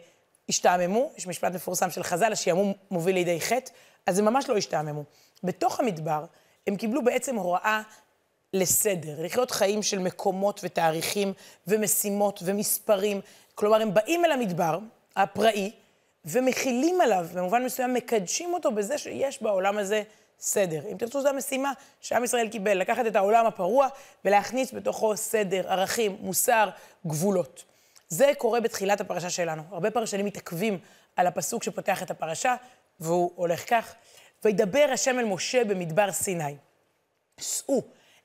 השתעממו, 0.48 1.10
יש 1.16 1.26
משפט 1.26 1.52
מפורסם 1.52 1.90
של 1.90 2.02
חז"ל, 2.02 2.32
השעמום 2.32 2.72
מוביל 2.90 3.14
לידי 3.14 3.40
חטא, 3.40 3.70
אז 4.06 4.18
הם 4.18 4.24
ממש 4.24 4.48
לא 4.48 4.56
השתעממו. 4.56 5.04
בתוך 5.44 5.80
המדבר, 5.80 6.24
הם 6.66 6.76
קיבלו 6.76 7.04
בעצם 7.04 7.36
הוראה 7.36 7.82
לסדר, 8.54 9.22
לחיות 9.22 9.50
חיים 9.50 9.82
של 9.82 9.98
מקומות 9.98 10.60
ותאריכים 10.62 11.32
ומשימות 11.66 12.40
ומספרים. 12.44 13.20
כלומר, 13.54 13.82
הם 13.82 13.94
באים 13.94 14.24
אל 14.24 14.32
המדבר 14.32 14.78
הפראי 15.16 15.72
ומכילים 16.24 17.00
עליו, 17.00 17.26
במובן 17.34 17.64
מסוים 17.64 17.94
מקדשים 17.94 18.54
אותו 18.54 18.72
בזה 18.72 18.98
שיש 18.98 19.42
בעולם 19.42 19.78
הזה 19.78 20.02
סדר. 20.40 20.80
אם 20.92 20.96
תרצו, 20.96 21.22
זו 21.22 21.28
המשימה 21.28 21.72
שעם 22.00 22.24
ישראל 22.24 22.48
קיבל, 22.48 22.78
לקחת 22.78 23.06
את 23.06 23.16
העולם 23.16 23.46
הפרוע 23.46 23.88
ולהכניס 24.24 24.74
בתוכו 24.74 25.16
סדר, 25.16 25.72
ערכים, 25.72 26.16
מוסר, 26.20 26.68
גבולות. 27.06 27.64
זה 28.08 28.32
קורה 28.38 28.60
בתחילת 28.60 29.00
הפרשה 29.00 29.30
שלנו. 29.30 29.62
הרבה 29.70 29.90
פרשנים 29.90 30.26
מתעכבים 30.26 30.78
על 31.16 31.26
הפסוק 31.26 31.62
שפותח 31.62 32.02
את 32.02 32.10
הפרשה, 32.10 32.54
והוא 33.00 33.32
הולך 33.34 33.70
כך: 33.70 33.94
וידבר 34.44 34.86
השם 34.92 35.18
אל 35.18 35.24
משה 35.24 35.64
במדבר 35.64 36.12
סיני. 36.12 36.56
שאו 37.40 37.82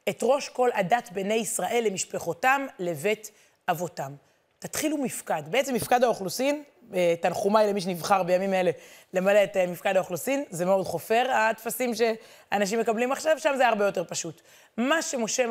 את 0.09 0.19
ראש 0.23 0.49
כל 0.49 0.69
עדת 0.73 1.09
בני 1.13 1.33
ישראל 1.33 1.83
למשפחותם 1.87 2.65
לבית 2.79 3.31
אבותם. 3.69 4.11
תתחילו 4.59 4.97
מפקד. 4.97 5.43
בעצם 5.49 5.73
מפקד 5.73 6.03
האוכלוסין, 6.03 6.63
אה, 6.93 7.15
תנחומיי 7.21 7.67
למי 7.67 7.81
שנבחר 7.81 8.23
בימים 8.23 8.53
אלה 8.53 8.71
למלא 9.13 9.43
את 9.43 9.57
אה, 9.57 9.67
מפקד 9.67 9.95
האוכלוסין, 9.95 10.43
זה 10.49 10.65
מאוד 10.65 10.85
חופר, 10.85 11.31
הטפסים 11.31 11.91
שאנשים 11.95 12.79
מקבלים 12.79 13.11
עכשיו, 13.11 13.39
שם 13.39 13.53
זה 13.57 13.67
הרבה 13.67 13.85
יותר 13.85 14.03
פשוט. 14.03 14.41
מה 14.77 15.01
שמשה 15.01 15.45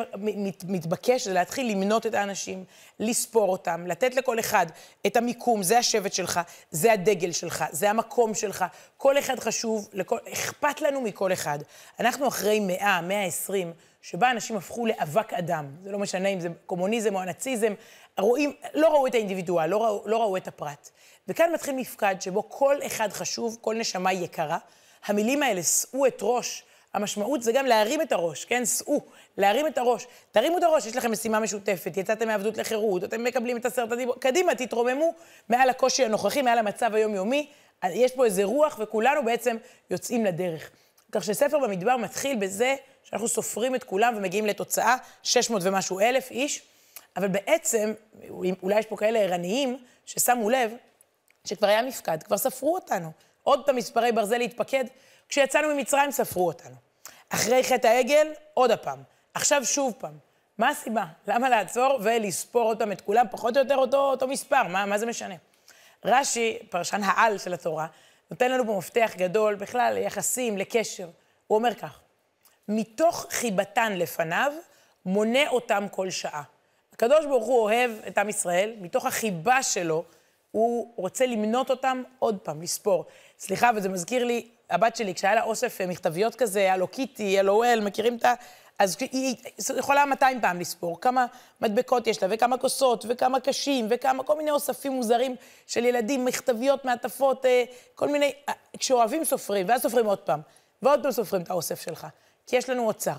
מתבקש 0.64 1.24
זה 1.24 1.32
להתחיל 1.32 1.70
למנות 1.70 2.06
את 2.06 2.14
האנשים, 2.14 2.64
לספור 3.00 3.48
אותם, 3.48 3.86
לתת 3.86 4.14
לכל 4.14 4.38
אחד 4.38 4.66
את 5.06 5.16
המיקום, 5.16 5.62
זה 5.62 5.78
השבט 5.78 6.12
שלך, 6.12 6.40
זה 6.70 6.92
הדגל 6.92 7.32
שלך, 7.32 7.64
זה 7.70 7.90
המקום 7.90 8.34
שלך, 8.34 8.64
כל 8.96 9.18
אחד 9.18 9.40
חשוב, 9.40 9.88
לכל, 9.92 10.18
אכפת 10.32 10.80
לנו 10.80 11.00
מכל 11.00 11.32
אחד. 11.32 11.58
אנחנו 12.00 12.28
אחרי 12.28 12.60
מאה, 12.60 13.00
מאה 13.00 13.24
עשרים, 13.24 13.72
שבה 14.04 14.30
אנשים 14.30 14.56
הפכו 14.56 14.86
לאבק 14.86 15.32
אדם. 15.32 15.66
זה 15.82 15.92
לא 15.92 15.98
משנה 15.98 16.28
אם 16.28 16.40
זה 16.40 16.48
קומוניזם 16.66 17.14
או 17.14 17.20
הנאציזם, 17.20 17.74
רואים, 18.18 18.52
לא 18.74 18.88
ראו 18.88 19.06
את 19.06 19.14
האינדיבידואל, 19.14 19.70
לא 19.70 19.84
ראו, 19.84 20.02
לא 20.06 20.22
ראו 20.22 20.36
את 20.36 20.48
הפרט. 20.48 20.90
וכאן 21.28 21.52
מתחיל 21.52 21.74
מפקד 21.74 22.14
שבו 22.20 22.48
כל 22.48 22.76
אחד 22.86 23.08
חשוב, 23.12 23.58
כל 23.60 23.74
נשמה 23.74 24.12
יקרה. 24.12 24.58
המילים 25.06 25.42
האלה, 25.42 25.62
שאו 25.62 26.06
את 26.06 26.18
ראש, 26.22 26.64
המשמעות 26.94 27.42
זה 27.42 27.52
גם 27.52 27.66
להרים 27.66 28.02
את 28.02 28.12
הראש, 28.12 28.44
כן? 28.44 28.66
שאו, 28.66 29.00
להרים 29.38 29.66
את 29.66 29.78
הראש. 29.78 30.06
תרימו 30.32 30.58
את 30.58 30.62
הראש, 30.62 30.86
יש 30.86 30.96
לכם 30.96 31.12
משימה 31.12 31.40
משותפת, 31.40 31.96
יצאתם 31.96 32.28
מעבדות 32.28 32.58
לחירות, 32.58 33.04
אתם 33.04 33.24
מקבלים 33.24 33.56
את 33.56 33.66
עשרת 33.66 33.92
הדיבור, 33.92 34.20
קדימה, 34.20 34.54
תתרוממו 34.54 35.14
מעל 35.48 35.70
הקושי 35.70 36.04
הנוכחי, 36.04 36.42
מעל 36.42 36.58
המצב 36.58 36.94
היומיומי. 36.94 37.50
יש 37.84 38.12
פה 38.12 38.24
איזה 38.24 38.44
רוח, 38.44 38.78
וכולנו 38.82 39.24
בעצם 39.24 39.56
יוצאים 39.90 40.24
לדרך. 40.24 40.70
כך 41.14 41.24
שספר 41.24 41.58
במדבר 41.58 41.96
מתחיל 41.96 42.36
בזה 42.36 42.74
שאנחנו 43.02 43.28
סופרים 43.28 43.74
את 43.74 43.84
כולם 43.84 44.14
ומגיעים 44.16 44.46
לתוצאה, 44.46 44.96
600 45.22 45.62
ומשהו 45.64 46.00
אלף 46.00 46.30
איש, 46.30 46.62
אבל 47.16 47.28
בעצם, 47.28 47.92
אולי 48.62 48.78
יש 48.78 48.86
פה 48.86 48.96
כאלה 48.96 49.18
ערניים 49.18 49.78
ששמו 50.06 50.50
לב 50.50 50.74
שכבר 51.44 51.66
היה 51.66 51.82
מפקד, 51.82 52.22
כבר 52.22 52.38
ספרו 52.38 52.74
אותנו. 52.74 53.10
עוד 53.42 53.66
פעם 53.66 53.76
מספרי 53.76 54.12
ברזל 54.12 54.38
להתפקד, 54.38 54.84
כשיצאנו 55.28 55.74
ממצרים 55.74 56.10
ספרו 56.10 56.46
אותנו. 56.46 56.74
אחרי 57.28 57.64
חטא 57.64 57.86
העגל, 57.86 58.32
עוד 58.54 58.70
הפעם. 58.70 59.02
עכשיו 59.34 59.64
שוב 59.64 59.94
פעם. 59.98 60.18
מה 60.58 60.68
הסיבה? 60.68 61.04
למה 61.26 61.48
לעצור 61.48 61.98
ולספור 62.02 62.62
עוד 62.62 62.78
פעם 62.78 62.92
את 62.92 63.00
כולם, 63.00 63.26
פחות 63.30 63.56
או 63.56 63.62
יותר 63.62 63.76
אותו, 63.76 63.96
אותו 63.96 64.28
מספר? 64.28 64.62
מה, 64.62 64.86
מה 64.86 64.98
זה 64.98 65.06
משנה? 65.06 65.34
רש"י, 66.04 66.58
פרשן 66.70 67.02
העל 67.02 67.38
של 67.38 67.54
התורה, 67.54 67.86
נותן 68.30 68.50
לנו 68.50 68.66
פה 68.66 68.76
מפתח 68.78 69.12
גדול 69.16 69.54
בכלל 69.54 69.94
ליחסים, 69.94 70.58
לקשר. 70.58 71.08
הוא 71.46 71.58
אומר 71.58 71.74
כך, 71.74 72.00
מתוך 72.68 73.26
חיבתן 73.30 73.92
לפניו, 73.92 74.52
מונה 75.06 75.48
אותם 75.48 75.86
כל 75.90 76.10
שעה. 76.10 76.42
הקדוש 76.92 77.26
ברוך 77.26 77.46
הוא 77.46 77.60
אוהב 77.60 77.90
את 78.08 78.18
עם 78.18 78.28
ישראל, 78.28 78.72
מתוך 78.80 79.06
החיבה 79.06 79.62
שלו, 79.62 80.04
הוא 80.50 80.92
רוצה 80.96 81.26
למנות 81.26 81.70
אותם 81.70 82.02
עוד 82.18 82.38
פעם, 82.42 82.62
לספור. 82.62 83.04
סליחה, 83.38 83.70
וזה 83.76 83.88
מזכיר 83.88 84.24
לי, 84.24 84.48
הבת 84.70 84.96
שלי, 84.96 85.14
כשהיה 85.14 85.34
לה 85.34 85.42
אוסף 85.42 85.80
אה, 85.80 85.86
מכתביות 85.86 86.34
כזה, 86.34 86.58
היה 86.60 86.76
לו 86.76 86.88
קיטי, 86.88 87.40
LOL, 87.40 87.80
מכירים 87.80 88.16
את 88.16 88.24
ה... 88.24 88.34
אז 88.78 88.96
היא 89.00 89.36
יכולה 89.76 90.06
200 90.06 90.40
פעם 90.40 90.60
לספור, 90.60 91.00
כמה 91.00 91.26
מדבקות 91.60 92.06
יש 92.06 92.22
לה, 92.22 92.28
וכמה 92.30 92.58
כוסות, 92.58 93.04
וכמה 93.08 93.40
קשים, 93.40 93.86
וכמה 93.90 94.22
כל 94.22 94.36
מיני 94.36 94.50
אוספים 94.50 94.92
מוזרים 94.92 95.36
של 95.66 95.84
ילדים, 95.84 96.24
מכתביות, 96.24 96.84
מעטפות, 96.84 97.46
אה, 97.46 97.64
כל 97.94 98.08
מיני... 98.08 98.32
אה, 98.48 98.54
כשאוהבים 98.78 99.24
סופרים, 99.24 99.68
ואז 99.68 99.82
סופרים 99.82 100.06
עוד 100.06 100.18
פעם, 100.18 100.40
ועוד 100.82 101.02
פעם 101.02 101.12
סופרים 101.12 101.42
את 101.42 101.50
האוסף 101.50 101.80
שלך. 101.80 102.06
כי 102.46 102.56
יש 102.56 102.70
לנו 102.70 102.86
אוצר. 102.86 103.16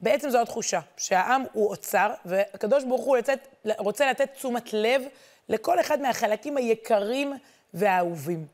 בעצם 0.00 0.30
זו 0.30 0.40
התחושה, 0.40 0.80
שהעם 0.96 1.44
הוא 1.52 1.70
אוצר, 1.70 2.10
והקדוש 2.24 2.84
ברוך 2.84 3.04
הוא 3.04 3.16
לצאת, 3.16 3.48
רוצה 3.78 4.10
לתת 4.10 4.32
תשומת 4.34 4.72
לב 4.72 5.02
לכל 5.48 5.80
אחד 5.80 6.00
מהחלקים 6.00 6.56
היקרים 6.56 7.32
והאהובים. 7.74 8.46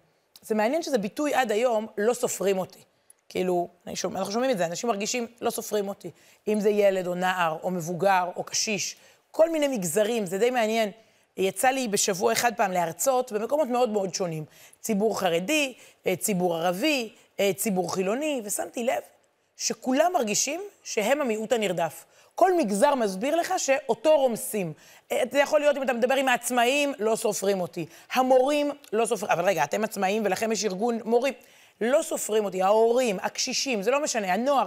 זה 0.42 0.54
מעניין 0.54 0.82
שזה 0.82 0.98
ביטוי 0.98 1.34
עד 1.34 1.52
היום, 1.52 1.86
לא 1.98 2.14
סופרים 2.14 2.58
אותי. 2.58 2.89
כאילו, 3.30 3.68
שומע, 3.94 4.18
אנחנו 4.18 4.32
שומעים 4.32 4.50
את 4.50 4.58
זה, 4.58 4.66
אנשים 4.66 4.88
מרגישים, 4.88 5.26
לא 5.40 5.50
סופרים 5.50 5.88
אותי. 5.88 6.10
אם 6.48 6.60
זה 6.60 6.70
ילד 6.70 7.06
או 7.06 7.14
נער, 7.14 7.56
או 7.62 7.70
מבוגר, 7.70 8.24
או 8.36 8.44
קשיש, 8.44 8.96
כל 9.30 9.50
מיני 9.50 9.68
מגזרים, 9.68 10.26
זה 10.26 10.38
די 10.38 10.50
מעניין. 10.50 10.90
יצא 11.36 11.68
לי 11.68 11.88
בשבוע 11.88 12.32
אחד 12.32 12.52
פעם 12.56 12.72
להרצות 12.72 13.32
במקומות 13.32 13.68
מאוד 13.68 13.88
מאוד 13.88 14.14
שונים. 14.14 14.44
ציבור 14.80 15.20
חרדי, 15.20 15.74
אה, 16.06 16.16
ציבור 16.16 16.56
ערבי, 16.56 17.12
אה, 17.40 17.50
ציבור 17.56 17.94
חילוני, 17.94 18.42
ושמתי 18.44 18.84
לב 18.84 19.02
שכולם 19.56 20.12
מרגישים 20.14 20.60
שהם 20.84 21.20
המיעוט 21.20 21.52
הנרדף. 21.52 22.04
כל 22.34 22.56
מגזר 22.56 22.94
מסביר 22.94 23.36
לך 23.36 23.54
שאותו 23.56 24.16
רומסים. 24.16 24.72
אה, 25.12 25.22
זה 25.30 25.38
יכול 25.38 25.60
להיות 25.60 25.76
אם 25.76 25.82
אתה 25.82 25.92
מדבר 25.92 26.14
עם 26.14 26.28
העצמאים, 26.28 26.92
לא 26.98 27.16
סופרים 27.16 27.60
אותי. 27.60 27.86
המורים, 28.12 28.70
לא 28.92 29.06
סופרים. 29.06 29.32
אבל 29.32 29.44
רגע, 29.44 29.64
אתם 29.64 29.84
עצמאים 29.84 30.22
ולכם 30.24 30.52
יש 30.52 30.64
ארגון 30.64 30.98
מורים. 31.04 31.34
לא 31.80 32.00
סופרים 32.02 32.44
אותי. 32.44 32.62
ההורים, 32.62 33.18
הקשישים, 33.22 33.82
זה 33.82 33.90
לא 33.90 34.02
משנה, 34.02 34.32
הנוער, 34.32 34.66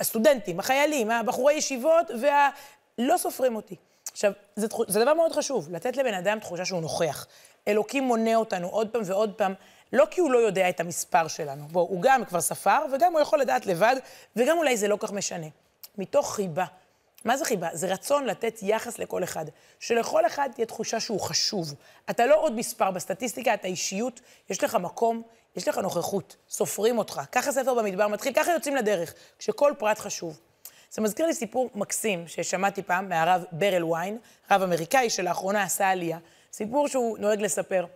הסטודנטים, 0.00 0.60
החיילים, 0.60 1.10
הבחורי 1.10 1.54
ישיבות, 1.54 2.10
וה... 2.20 2.50
לא 2.98 3.16
סופרים 3.16 3.56
אותי. 3.56 3.76
עכשיו, 4.12 4.32
זה, 4.56 4.66
זה 4.88 5.00
דבר 5.00 5.14
מאוד 5.14 5.32
חשוב, 5.32 5.68
לתת 5.70 5.96
לבן 5.96 6.14
אדם 6.14 6.38
תחושה 6.38 6.64
שהוא 6.64 6.80
נוכח. 6.80 7.26
אלוקים 7.68 8.04
מונה 8.04 8.34
אותנו 8.34 8.68
עוד 8.68 8.88
פעם 8.88 9.02
ועוד 9.04 9.34
פעם 9.36 9.54
לא 9.92 10.06
כי 10.10 10.20
הוא 10.20 10.30
לא 10.30 10.38
יודע 10.38 10.68
את 10.68 10.80
המספר 10.80 11.28
שלנו, 11.28 11.64
בוא, 11.68 11.80
הוא 11.80 12.02
גם 12.02 12.24
כבר 12.24 12.40
ספר, 12.40 12.78
וגם 12.92 13.12
הוא 13.12 13.20
יכול 13.20 13.40
לדעת 13.40 13.66
לבד, 13.66 13.96
וגם 14.36 14.58
אולי 14.58 14.76
זה 14.76 14.88
לא 14.88 14.96
כך 15.00 15.12
משנה. 15.12 15.46
מתוך 15.98 16.34
חיבה. 16.34 16.64
מה 17.24 17.36
זה 17.36 17.44
חיבה? 17.44 17.68
זה 17.72 17.92
רצון 17.92 18.24
לתת 18.24 18.58
יחס 18.62 18.98
לכל 18.98 19.24
אחד. 19.24 19.44
שלכל 19.80 20.26
אחד 20.26 20.48
תהיה 20.54 20.66
תחושה 20.66 21.00
שהוא 21.00 21.20
חשוב. 21.20 21.74
אתה 22.10 22.26
לא 22.26 22.34
עוד 22.36 22.52
מספר 22.52 22.90
בסטטיסטיקה, 22.90 23.54
אתה 23.54 23.68
אישיות, 23.68 24.20
יש 24.50 24.64
לך 24.64 24.74
מקום, 24.74 25.22
יש 25.56 25.68
לך 25.68 25.78
נוכחות, 25.78 26.36
סופרים 26.48 26.98
אותך. 26.98 27.20
ככה 27.32 27.52
ספר 27.52 27.74
במדבר 27.74 28.08
מתחיל, 28.08 28.32
ככה 28.32 28.52
יוצאים 28.52 28.76
לדרך, 28.76 29.14
כשכל 29.38 29.72
פרט 29.78 29.98
חשוב. 29.98 30.40
זה 30.90 31.02
מזכיר 31.02 31.26
לי 31.26 31.34
סיפור 31.34 31.70
מקסים 31.74 32.28
ששמעתי 32.28 32.82
פעם 32.82 33.08
מהרב 33.08 33.44
ברל 33.52 33.84
ויין, 33.84 34.18
רב 34.50 34.62
אמריקאי 34.62 35.10
שלאחרונה 35.10 35.62
עשה 35.62 35.90
עלייה. 35.90 36.18
סיפור 36.52 36.88
שהוא 36.88 37.18
נוהג 37.18 37.40
לספר. 37.40 37.86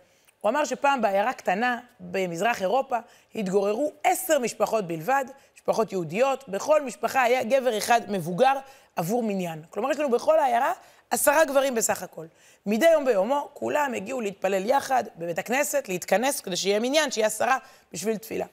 הוא 0.41 0.49
אמר 0.49 0.65
שפעם 0.65 1.01
בעיירה 1.01 1.33
קטנה 1.33 1.79
במזרח 1.99 2.61
אירופה 2.61 2.97
התגוררו 3.35 3.91
עשר 4.03 4.39
משפחות 4.39 4.87
בלבד, 4.87 5.25
משפחות 5.55 5.91
יהודיות, 5.91 6.49
בכל 6.49 6.81
משפחה 6.81 7.21
היה 7.23 7.43
גבר 7.43 7.77
אחד 7.77 8.01
מבוגר 8.07 8.53
עבור 8.95 9.23
מניין. 9.23 9.63
כלומר, 9.69 9.91
יש 9.91 9.99
לנו 9.99 10.09
בכל 10.09 10.39
העיירה 10.39 10.73
עשרה 11.09 11.45
גברים 11.45 11.75
בסך 11.75 12.03
הכל. 12.03 12.25
מדי 12.65 12.89
יום 12.89 13.05
ביומו 13.05 13.49
כולם 13.53 13.93
הגיעו 13.93 14.21
להתפלל 14.21 14.65
יחד 14.65 15.03
בבית 15.15 15.39
הכנסת, 15.39 15.89
להתכנס 15.89 16.41
כדי 16.41 16.55
שיהיה 16.55 16.79
מניין, 16.79 17.11
שיהיה 17.11 17.27
עשרה 17.27 17.57
בשביל 17.93 18.17
תפילה. 18.17 18.45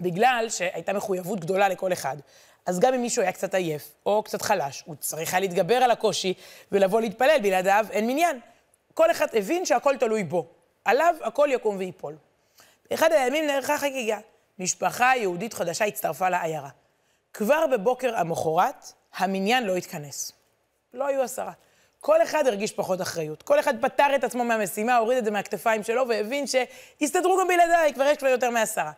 בגלל 0.00 0.46
שהייתה 0.48 0.92
מחויבות 0.92 1.40
גדולה 1.40 1.68
לכל 1.68 1.92
אחד. 1.92 2.16
אז 2.66 2.80
גם 2.80 2.94
אם 2.94 3.00
מישהו 3.00 3.22
היה 3.22 3.32
קצת 3.32 3.54
עייף 3.54 3.92
או 4.06 4.22
קצת 4.22 4.42
חלש, 4.42 4.82
הוא 4.86 4.96
צריך 5.00 5.34
היה 5.34 5.40
להתגבר 5.40 5.74
על 5.74 5.90
הקושי 5.90 6.34
ולבוא 6.72 7.00
להתפלל, 7.00 7.38
בלעדיו 7.42 7.86
אין 7.90 8.06
מניין. 8.06 8.40
כל 8.94 9.10
אחד 9.10 9.26
הבין 9.32 9.66
שהכל 9.66 9.96
תלוי 9.96 10.24
בו. 10.24 10.46
עליו 10.84 11.14
הכל 11.20 11.48
יקום 11.52 11.76
וייפול. 11.76 12.16
באחד 12.90 13.12
הימים 13.12 13.46
נערכה 13.46 13.78
חגיגה. 13.78 14.18
משפחה 14.58 15.12
יהודית 15.16 15.54
חדשה 15.54 15.84
הצטרפה 15.84 16.28
לעיירה. 16.28 16.68
כבר 17.32 17.66
בבוקר 17.66 18.16
המחרת, 18.16 18.92
המניין 19.16 19.64
לא 19.64 19.76
התכנס. 19.76 20.32
לא 20.94 21.06
היו 21.06 21.22
עשרה. 21.22 21.52
כל 22.00 22.22
אחד 22.22 22.46
הרגיש 22.46 22.72
פחות 22.72 23.00
אחריות. 23.00 23.42
כל 23.42 23.60
אחד 23.60 23.74
פטר 23.80 24.14
את 24.14 24.24
עצמו 24.24 24.44
מהמשימה, 24.44 24.96
הוריד 24.96 25.18
את 25.18 25.24
זה 25.24 25.30
מהכתפיים 25.30 25.82
שלו, 25.82 26.08
והבין 26.08 26.44
שיסתדרו 26.46 27.38
גם 27.40 27.48
בלעדיי, 27.48 27.94
כבר 27.94 28.04
יש 28.04 28.16
כבר 28.16 28.28
יותר 28.28 28.50
מעשרה. 28.50 28.92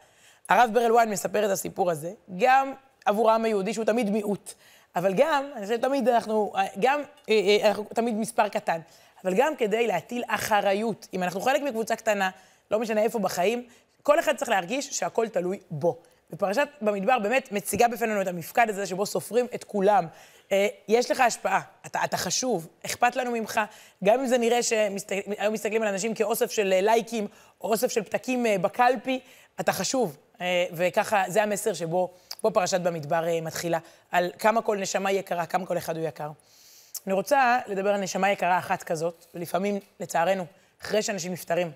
הרב 0.49 0.71
ברלוואן 0.73 1.11
מספר 1.11 1.45
את 1.47 1.51
הסיפור 1.51 1.91
הזה, 1.91 2.13
גם 2.39 2.73
עבור 3.05 3.31
העם 3.31 3.45
היהודי, 3.45 3.75
שהוא 3.75 3.85
תמיד 3.85 4.11
מיעוט, 4.11 4.53
אבל 4.97 5.15
גם, 5.17 5.51
אני 5.57 5.63
חושבת 5.63 5.81
שתמיד 5.81 6.09
אנחנו, 6.09 6.53
גם, 6.81 7.01
אה, 7.29 7.35
אה, 7.35 7.69
אנחנו 7.69 7.85
תמיד 7.85 8.15
מספר 8.15 8.49
קטן, 8.49 8.81
אבל 9.25 9.35
גם 9.37 9.57
כדי 9.57 9.87
להטיל 9.87 10.23
אחריות. 10.27 11.09
אם 11.15 11.23
אנחנו 11.23 11.41
חלק 11.41 11.63
מקבוצה 11.63 11.97
קטנה, 11.97 12.31
לא 12.71 12.79
משנה 12.79 13.03
איפה 13.03 13.19
בחיים, 13.19 13.67
כל 14.03 14.19
אחד 14.19 14.37
צריך 14.37 14.51
להרגיש 14.51 14.89
שהכל 14.91 15.29
תלוי 15.29 15.59
בו. 15.71 15.99
ופרשת 16.33 16.69
במדבר 16.81 17.19
באמת 17.19 17.53
מציגה 17.53 17.89
בפנינו 17.89 18.23
את 18.23 18.27
המפקד 18.27 18.67
הזה 18.69 18.87
שבו 18.87 19.07
סופרים 19.07 19.47
את 19.55 19.65
כולם. 19.65 20.07
אה, 20.53 20.67
יש 20.89 21.11
לך 21.11 21.21
השפעה, 21.21 21.61
אתה, 21.87 22.05
אתה 22.05 22.17
חשוב, 22.17 22.69
אכפת 22.87 23.17
לנו 23.17 23.31
ממך, 23.31 23.61
גם 24.05 24.21
אם 24.21 24.27
זה 24.27 24.39
נראה 24.39 24.63
שהיום 24.63 25.53
מסתכלים 25.53 25.83
על 25.83 25.89
אנשים 25.89 26.15
כאוסף 26.15 26.51
של 26.51 26.81
לייקים, 26.81 27.27
או 27.61 27.71
אוסף 27.71 27.91
של 27.91 28.03
פתקים 28.03 28.47
בקלפי, 28.61 29.21
אתה 29.61 29.73
חשוב. 29.73 30.17
וככה, 30.73 31.25
זה 31.29 31.43
המסר 31.43 31.73
שבו 31.73 32.11
פה 32.41 32.51
פרשת 32.51 32.81
במדבר 32.81 33.25
מתחילה, 33.43 33.79
על 34.11 34.31
כמה 34.39 34.63
כל 34.63 34.77
נשמה 34.77 35.13
יקרה, 35.13 35.47
כמה 35.47 35.67
כל 35.67 35.79
אחד 35.79 35.97
הוא 35.97 36.07
יקר. 36.07 36.31
אני 37.07 37.15
רוצה 37.15 37.59
לדבר 37.67 37.95
על 37.95 38.01
נשמה 38.01 38.31
יקרה 38.31 38.59
אחת 38.59 38.83
כזאת, 38.83 39.27
ולפעמים, 39.35 39.79
לצערנו, 40.01 40.47
אחרי 40.83 41.03
שאנשים 41.03 41.33
נפטרים, 41.33 41.71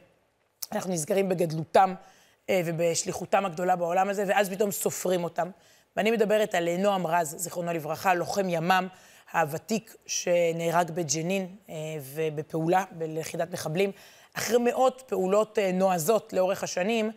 אנחנו 0.72 0.92
נזכרים 0.92 1.28
בגדלותם 1.28 1.90
אה, 1.90 2.15
ובשליחותם 2.50 3.46
הגדולה 3.46 3.76
בעולם 3.76 4.08
הזה, 4.08 4.24
ואז 4.26 4.50
פתאום 4.50 4.70
סופרים 4.70 5.24
אותם. 5.24 5.50
ואני 5.96 6.10
מדברת 6.10 6.54
על 6.54 6.76
נועם 6.78 7.06
רז, 7.06 7.34
זיכרונו 7.38 7.72
לברכה, 7.72 8.14
לוחם 8.14 8.48
ימ"מ 8.48 8.88
הוותיק 9.32 9.96
שנהרג 10.06 10.90
בג'נין 10.90 11.56
אה, 11.68 11.74
ובפעולה, 12.14 12.84
ביחידת 12.90 13.52
מחבלים, 13.52 13.92
אחרי 14.34 14.58
מאות 14.58 15.02
פעולות 15.06 15.58
אה, 15.58 15.72
נועזות 15.72 16.32
לאורך 16.32 16.62
השנים, 16.62 17.10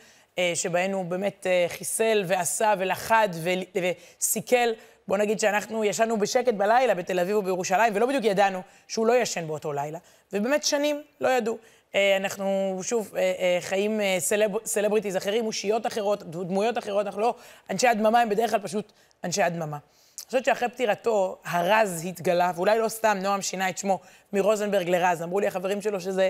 שבהן 0.55 0.93
הוא 0.93 1.05
באמת 1.05 1.47
חיסל 1.67 2.23
ועשה 2.27 2.73
ולכד 2.77 3.29
וסיכל 3.75 4.69
בוא 5.09 5.17
נגיד 5.17 5.39
שאנחנו 5.39 5.83
ישנו 5.83 6.17
בשקט 6.17 6.53
בלילה 6.53 6.95
בתל 6.95 7.19
אביב 7.19 7.37
ובירושלים, 7.37 7.95
ולא 7.95 8.05
בדיוק 8.05 8.23
ידענו 8.23 8.61
שהוא 8.87 9.07
לא 9.07 9.21
ישן 9.21 9.47
באותו 9.47 9.73
לילה, 9.73 9.99
ובאמת 10.33 10.63
שנים 10.63 11.01
לא 11.21 11.29
ידעו. 11.29 11.57
אה, 11.95 12.17
אנחנו, 12.17 12.79
שוב, 12.81 13.15
אה, 13.15 13.21
אה, 13.21 13.57
חיים 13.61 13.99
סלב, 14.19 14.51
סלבריטיז 14.65 15.17
אחרים, 15.17 15.45
אושיות 15.45 15.87
אחרות, 15.87 16.23
דמויות 16.23 16.77
אחרות, 16.77 17.05
אנחנו 17.05 17.21
לא 17.21 17.35
אנשי 17.69 17.87
הדממה, 17.87 18.21
הם 18.21 18.29
בדרך 18.29 18.49
כלל 18.49 18.59
פשוט 18.59 18.91
אנשי 19.23 19.43
הדממה. 19.43 19.77
אני 19.77 20.25
חושבת 20.25 20.45
שאחרי 20.45 20.69
פטירתו, 20.69 21.37
הרז 21.45 22.05
התגלה, 22.05 22.51
ואולי 22.55 22.79
לא 22.79 22.89
סתם 22.89 23.17
נועם 23.21 23.41
שינה 23.41 23.69
את 23.69 23.77
שמו 23.77 23.99
מרוזנברג 24.33 24.89
לרז. 24.89 25.21
אמרו 25.21 25.39
לי 25.39 25.47
החברים 25.47 25.81
שלו 25.81 26.01
שזה 26.01 26.29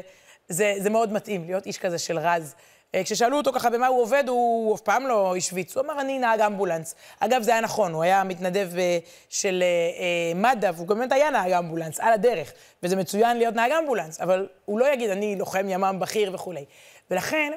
זה, 0.49 0.75
זה 0.77 0.89
מאוד 0.89 1.13
מתאים, 1.13 1.45
להיות 1.45 1.65
איש 1.65 1.77
כזה 1.77 1.97
של 1.97 2.19
רז. 2.19 2.55
אה, 2.95 3.03
כששאלו 3.03 3.37
אותו 3.37 3.53
ככה 3.53 3.69
במה 3.69 3.87
הוא 3.87 4.01
עובד, 4.01 4.23
הוא 4.27 4.75
אף 4.75 4.81
פעם 4.81 5.07
לא 5.07 5.35
השוויץ. 5.35 5.77
הוא 5.77 5.85
אמר, 5.85 6.01
אני 6.01 6.19
נהג 6.19 6.41
אמבולנס. 6.41 6.95
אגב, 7.19 7.41
זה 7.41 7.51
היה 7.51 7.61
נכון, 7.61 7.93
הוא 7.93 8.03
היה 8.03 8.23
מתנדב 8.23 8.69
אה, 8.77 8.97
של 9.29 9.63
אה, 9.63 10.35
מד"א, 10.35 10.71
והוא 10.75 10.87
באמת 10.87 11.11
היה 11.11 11.29
נהג 11.29 11.51
אמבולנס, 11.51 11.99
על 11.99 12.13
הדרך. 12.13 12.53
וזה 12.83 12.95
מצוין 12.95 13.37
להיות 13.37 13.55
נהג 13.55 13.71
אמבולנס, 13.71 14.21
אבל 14.21 14.47
הוא 14.65 14.79
לא 14.79 14.93
יגיד, 14.93 15.09
אני 15.09 15.35
לוחם 15.35 15.69
ימ"מ 15.69 15.99
בכיר 15.99 16.31
וכולי. 16.33 16.65
ולכן, 17.11 17.51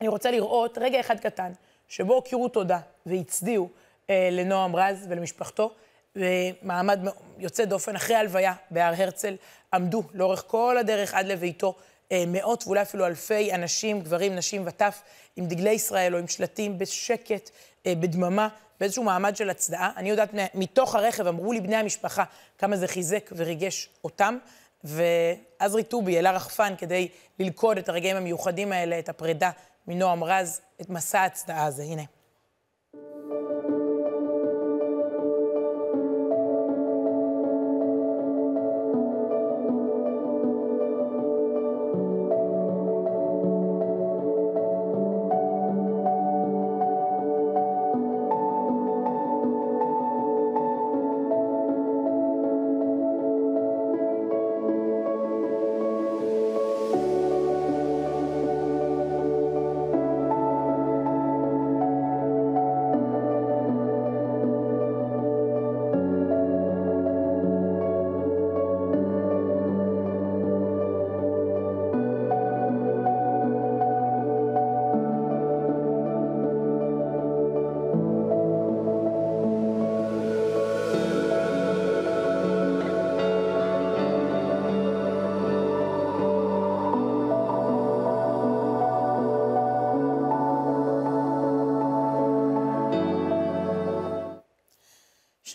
אני 0.00 0.08
רוצה 0.08 0.30
לראות 0.30 0.78
רגע 0.78 1.00
אחד 1.00 1.20
קטן, 1.20 1.52
שבו 1.88 2.14
הוקירו 2.14 2.48
תודה 2.48 2.78
והצדיעו 3.06 3.68
לנועם 4.08 4.76
רז 4.76 5.06
ולמשפחתו, 5.08 5.74
במעמד 6.16 7.00
יוצא 7.38 7.64
דופן, 7.64 7.96
אחרי 7.96 8.16
ההלוויה 8.16 8.52
בהר 8.70 8.94
הרצל, 8.96 9.36
עמדו 9.74 10.02
לאורך 10.14 10.44
כל 10.46 10.76
הדרך 10.78 11.14
עד 11.14 11.26
לביתו. 11.26 11.74
אה, 12.12 12.24
מאות 12.26 12.64
ואולי 12.66 12.82
אפילו 12.82 13.06
אלפי 13.06 13.54
אנשים, 13.54 14.00
גברים, 14.00 14.34
נשים 14.36 14.62
וטף, 14.66 15.02
עם 15.36 15.46
דגלי 15.46 15.70
ישראל 15.70 16.14
או 16.14 16.18
עם 16.18 16.28
שלטים 16.28 16.78
בשקט, 16.78 17.50
אה, 17.86 17.94
בדממה, 17.94 18.48
באיזשהו 18.80 19.04
מעמד 19.04 19.36
של 19.36 19.50
הצדעה. 19.50 19.90
אני 19.96 20.10
יודעת, 20.10 20.30
מתוך 20.54 20.94
הרכב 20.94 21.26
אמרו 21.26 21.52
לי 21.52 21.60
בני 21.60 21.76
המשפחה 21.76 22.24
כמה 22.58 22.76
זה 22.76 22.88
חיזק 22.88 23.30
וריגש 23.36 23.88
אותם, 24.04 24.38
ועזרי 24.84 25.82
טובי 25.82 26.16
העלה 26.16 26.30
רחפן 26.30 26.74
כדי 26.78 27.08
ללכוד 27.38 27.78
את 27.78 27.88
הרגעים 27.88 28.16
המיוחדים 28.16 28.72
האלה, 28.72 28.98
את 28.98 29.08
הפרידה 29.08 29.50
מנועם 29.86 30.24
רז, 30.24 30.60
את 30.80 30.90
מסע 30.90 31.20
ההצדעה 31.20 31.64
הזה. 31.64 31.82
הנה. 31.82 32.02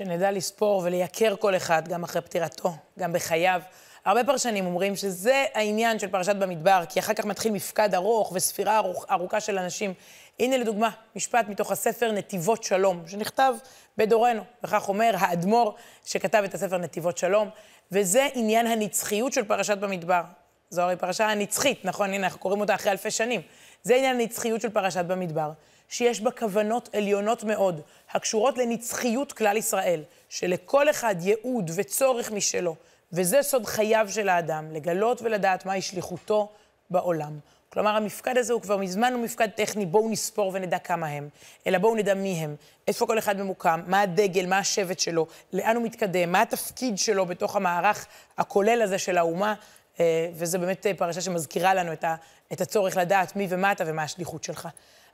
שנדע 0.08 0.32
לספור 0.32 0.82
ולייקר 0.86 1.36
כל 1.36 1.56
אחד, 1.56 1.88
גם 1.88 2.04
אחרי 2.04 2.22
פטירתו, 2.22 2.74
גם 3.00 3.14
בחייו. 3.14 3.62
הרבה 4.06 4.24
פרשנים 4.24 4.66
אומרים 4.66 4.96
שזה 4.96 5.46
העניין 5.54 6.00
של 6.00 6.08
פרשת 6.08 6.36
במדבר, 6.36 6.84
כי 6.90 7.00
אחר 7.00 7.14
כך 7.14 7.26
מתחיל 7.26 7.52
מפקד 7.52 7.96
ארוך 7.96 8.32
וספירה 8.36 8.78
ארוך, 8.78 9.06
ארוכה 9.12 9.40
של 9.40 9.58
אנשים. 9.58 9.94
הנה 10.40 10.58
לדוגמה, 10.58 10.90
משפט 11.16 11.48
מתוך 11.50 11.72
הספר 11.72 12.12
נתיבות 12.12 12.64
שלום, 12.64 13.04
שנכתב 13.08 13.54
בדורנו, 13.98 14.42
וכך 14.64 14.90
אומר 14.90 15.16
האדמו"ר 15.18 15.74
שכתב 16.06 16.42
את 16.46 16.54
הספר 16.54 16.78
נתיבות 16.78 17.18
שלום, 17.18 17.50
וזה 17.92 18.28
עניין 18.34 18.68
הנצחיות 18.68 19.34
של 19.34 19.44
פרשת 19.44 19.78
במדבר. 19.78 20.22
זו 20.70 20.82
הרי 20.82 20.96
פרשה 20.96 21.34
נצחית, 21.34 21.86
נכון? 21.86 22.14
הנה, 22.14 22.28
אנחנו 22.28 22.40
קוראים 22.40 22.62
אותה 22.62 22.76
אחרי 22.76 22.92
אלפי 22.92 23.12
שנים. 23.12 23.42
זה 23.84 23.96
עניין 23.96 24.20
הנצחיות 24.20 24.62
של 24.62 24.70
פרשת 24.70 25.06
במדבר. 25.06 25.52
שיש 25.90 26.22
בה 26.22 26.32
כוונות 26.32 26.96
עליונות 26.96 27.44
מאוד, 27.44 27.82
הקשורות 28.12 28.58
לנצחיות 28.58 29.34
כלל 29.34 29.58
ישראל, 29.58 30.04
שלכל 30.30 30.90
אחד 30.90 31.16
ייעוד 31.22 31.72
וצורך 31.76 32.32
משלו, 32.32 32.76
וזה 33.12 33.44
סוד 33.44 33.66
חייו 33.66 34.08
של 34.10 34.30
האדם, 34.30 34.72
לגלות 34.72 35.22
ולדעת 35.22 35.66
מהי 35.66 35.82
שליחותו 35.82 36.50
בעולם. 36.90 37.40
כלומר, 37.70 37.96
המפקד 37.96 38.38
הזה 38.38 38.54
הוא 38.54 38.62
כבר 38.62 38.78
מזמן 38.78 39.14
הוא 39.14 39.24
מפקד 39.24 39.48
טכני, 39.56 39.86
בואו 39.86 40.10
נספור 40.10 40.52
ונדע 40.54 40.80
כמה 40.80 41.08
הם, 41.08 41.30
אלא 41.68 41.78
בואו 41.78 41.96
נדע 41.96 42.14
מי 42.14 42.34
הם, 42.34 42.56
איפה 42.88 43.08
כל 43.08 43.20
אחד 43.20 43.38
ממוקם, 43.38 43.82
מה 43.88 44.02
הדגל, 44.02 44.46
מה 44.46 44.58
השבט 44.58 45.00
שלו, 45.00 45.28
לאן 45.54 45.76
הוא 45.76 45.84
מתקדם, 45.84 46.32
מה 46.32 46.42
התפקיד 46.42 46.98
שלו 46.98 47.26
בתוך 47.26 47.56
המערך 47.56 48.08
הכולל 48.38 48.82
הזה 48.82 48.98
של 48.98 49.18
האומה, 49.18 49.54
אה, 50.00 50.30
וזה 50.34 50.58
באמת 50.58 50.86
פרשה 50.98 51.22
שמזכירה 51.22 51.74
לנו 51.74 51.92
את 52.54 52.62
הצורך 52.62 52.98
לדעת 52.98 53.36
מי 53.36 53.48
ומה 53.50 53.72
אתה 53.72 53.84
ומה 53.88 54.04
השליחות 54.04 54.44
שלך. 54.44 54.68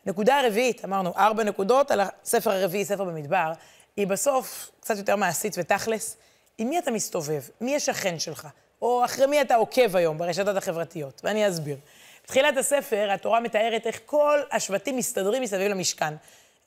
נקודה 0.05 0.39
הרביעית, 0.39 0.85
אמרנו, 0.85 1.13
ארבע 1.17 1.43
נקודות 1.43 1.91
על 1.91 2.01
הספר 2.01 2.51
הרביעי, 2.51 2.85
ספר 2.85 3.03
במדבר, 3.03 3.51
היא 3.97 4.07
בסוף 4.07 4.71
קצת 4.79 4.97
יותר 4.97 5.15
מעשית 5.15 5.55
ותכלס. 5.57 6.17
עם 6.57 6.69
מי 6.69 6.79
אתה 6.79 6.91
מסתובב? 6.91 7.41
מי 7.61 7.75
השכן 7.75 8.19
שלך? 8.19 8.47
או 8.81 9.05
אחרי 9.05 9.25
מי 9.25 9.41
אתה 9.41 9.55
עוקב 9.55 9.95
היום 9.95 10.17
ברשתות 10.17 10.57
החברתיות? 10.57 11.21
ואני 11.23 11.49
אסביר. 11.49 11.77
בתחילת 12.23 12.57
הספר, 12.57 13.11
התורה 13.11 13.39
מתארת 13.39 13.87
איך 13.87 13.99
כל 14.05 14.39
השבטים 14.51 14.97
מסתדרים 14.97 15.41
מסביב 15.41 15.71
למשכן. 15.71 16.13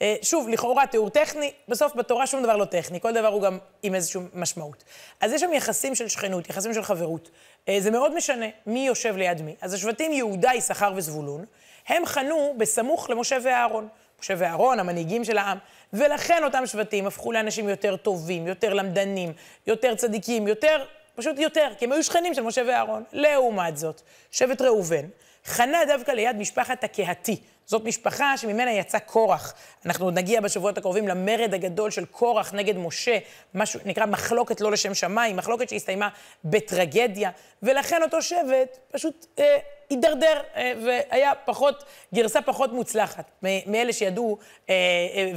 אה, 0.03 0.15
שוב, 0.23 0.49
לכאורה 0.49 0.87
תיאור 0.87 1.11
טכני, 1.11 1.53
בסוף 1.69 1.95
בתורה 1.97 2.27
שום 2.27 2.43
דבר 2.43 2.57
לא 2.57 2.65
טכני, 2.65 3.01
כל 3.01 3.13
דבר 3.13 3.29
הוא 3.29 3.43
גם 3.43 3.59
עם 3.83 3.95
איזושהי 3.95 4.21
משמעות. 4.35 4.85
אז 5.21 5.33
יש 5.33 5.41
שם 5.41 5.53
יחסים 5.53 5.95
של 5.95 6.09
שכנות, 6.09 6.51
יחסים 6.51 6.75
של 6.75 6.83
חברות. 6.83 7.31
אה, 7.69 7.77
זה 7.81 7.91
מאוד 7.91 8.15
משנה 8.15 8.47
מי 8.67 8.87
יושב 8.87 9.17
ליד 9.17 9.43
מי. 9.43 9.55
אז 9.61 9.75
השבטים 9.75 10.13
יהודה, 10.13 10.51
יששכר 10.55 10.93
וזבולון, 10.97 11.45
הם 11.89 12.07
חנו 12.07 12.55
בסמוך 12.59 13.11
למשה 13.11 13.37
ואהרון. 13.43 13.89
משה 14.21 14.35
ואהרון, 14.39 14.81
המנהיגים 14.81 15.25
של 15.25 15.39
העם, 15.39 15.59
ולכן 15.93 16.45
אותם 16.45 16.67
שבטים 16.67 17.07
הפכו 17.07 17.33
לאנשים 17.33 17.69
יותר 17.69 17.97
טובים, 17.97 18.47
יותר 18.47 18.75
למדנים, 18.75 19.33
יותר 19.67 19.95
צדיקים, 19.95 20.49
יותר 20.49 20.85
פשוט 21.15 21.39
יותר, 21.39 21.69
כי 21.79 21.85
הם 21.85 21.93
היו 21.93 22.03
שכנים 22.03 22.35
של 22.35 22.43
משה 22.43 22.63
ואהרון. 22.69 23.05
לעומת 23.13 23.77
זאת, 23.77 24.03
שבט 24.31 24.63
ראובן, 24.63 25.07
חנה 25.45 25.79
דווקא 25.89 26.11
ליד 26.11 26.37
משפחת 26.37 26.85
הקהתי. 26.85 27.41
זאת 27.67 27.85
משפחה 27.85 28.37
שממנה 28.37 28.73
יצא 28.73 28.99
קורח. 28.99 29.55
אנחנו 29.87 30.05
עוד 30.05 30.15
נגיע 30.15 30.41
בשבועות 30.41 30.79
הקרובים 30.79 31.09
למרד 31.09 31.55
הגדול 31.55 31.91
של 31.91 32.05
קורח 32.05 32.55
נגד 32.55 32.77
משה, 32.77 33.19
משהו 33.55 33.81
נקרא 33.85 34.07
מחלוקת 34.07 34.61
לא 34.61 34.73
לשם 34.73 34.95
שמיים, 34.95 35.37
מחלוקת 35.37 35.69
שהסתיימה 35.69 36.09
בטרגדיה, 36.45 37.31
ולכן 37.63 38.03
אותו 38.03 38.23
שבט 38.23 38.79
פשוט 38.91 39.27
אה, 39.39 39.59
הידרדר 39.91 40.41
אה, 40.57 40.73
והיה 40.85 41.33
פחות, 41.45 41.85
גרסה 42.15 42.43
פחות 42.43 42.73
מוצלחת 42.73 43.31
מאלה 43.43 43.93
שידעו 43.93 44.39
אה, 44.71 44.75
אה, 45.15 45.33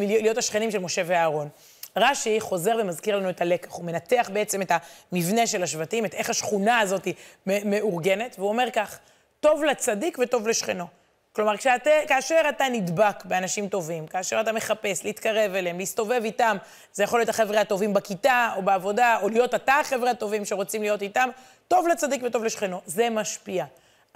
להיות 0.00 0.38
השכנים 0.38 0.70
של 0.70 0.78
משה 0.78 1.02
ואהרון. 1.06 1.48
רש"י 1.96 2.40
חוזר 2.40 2.76
ומזכיר 2.80 3.16
לנו 3.16 3.30
את 3.30 3.40
הלקח, 3.40 3.72
הוא 3.72 3.84
מנתח 3.84 4.30
בעצם 4.32 4.62
את 4.62 4.72
המבנה 5.12 5.46
של 5.46 5.62
השבטים, 5.62 6.04
את 6.04 6.14
איך 6.14 6.30
השכונה 6.30 6.78
הזאת 6.78 7.08
מאורגנת, 7.46 8.36
והוא 8.38 8.48
אומר 8.48 8.68
כך, 8.72 8.98
טוב 9.40 9.64
לצדיק 9.64 10.18
וטוב 10.22 10.48
לשכנו. 10.48 10.84
כלומר, 11.32 11.56
כשאת, 11.56 11.86
כאשר 12.08 12.40
אתה 12.48 12.64
נדבק 12.72 13.24
באנשים 13.24 13.68
טובים, 13.68 14.06
כאשר 14.06 14.40
אתה 14.40 14.52
מחפש 14.52 15.04
להתקרב 15.04 15.54
אליהם, 15.54 15.78
להסתובב 15.78 16.20
איתם, 16.24 16.56
זה 16.92 17.02
יכול 17.02 17.20
להיות 17.20 17.28
החבר'ה 17.28 17.60
הטובים 17.60 17.94
בכיתה 17.94 18.52
או 18.56 18.62
בעבודה, 18.62 19.18
או 19.22 19.28
להיות 19.28 19.54
אתה 19.54 19.74
החבר'ה 19.80 20.10
הטובים 20.10 20.44
שרוצים 20.44 20.82
להיות 20.82 21.02
איתם, 21.02 21.28
טוב 21.68 21.88
לצדיק 21.88 22.22
וטוב 22.24 22.44
לשכנו. 22.44 22.80
זה 22.86 23.10
משפיע. 23.10 23.64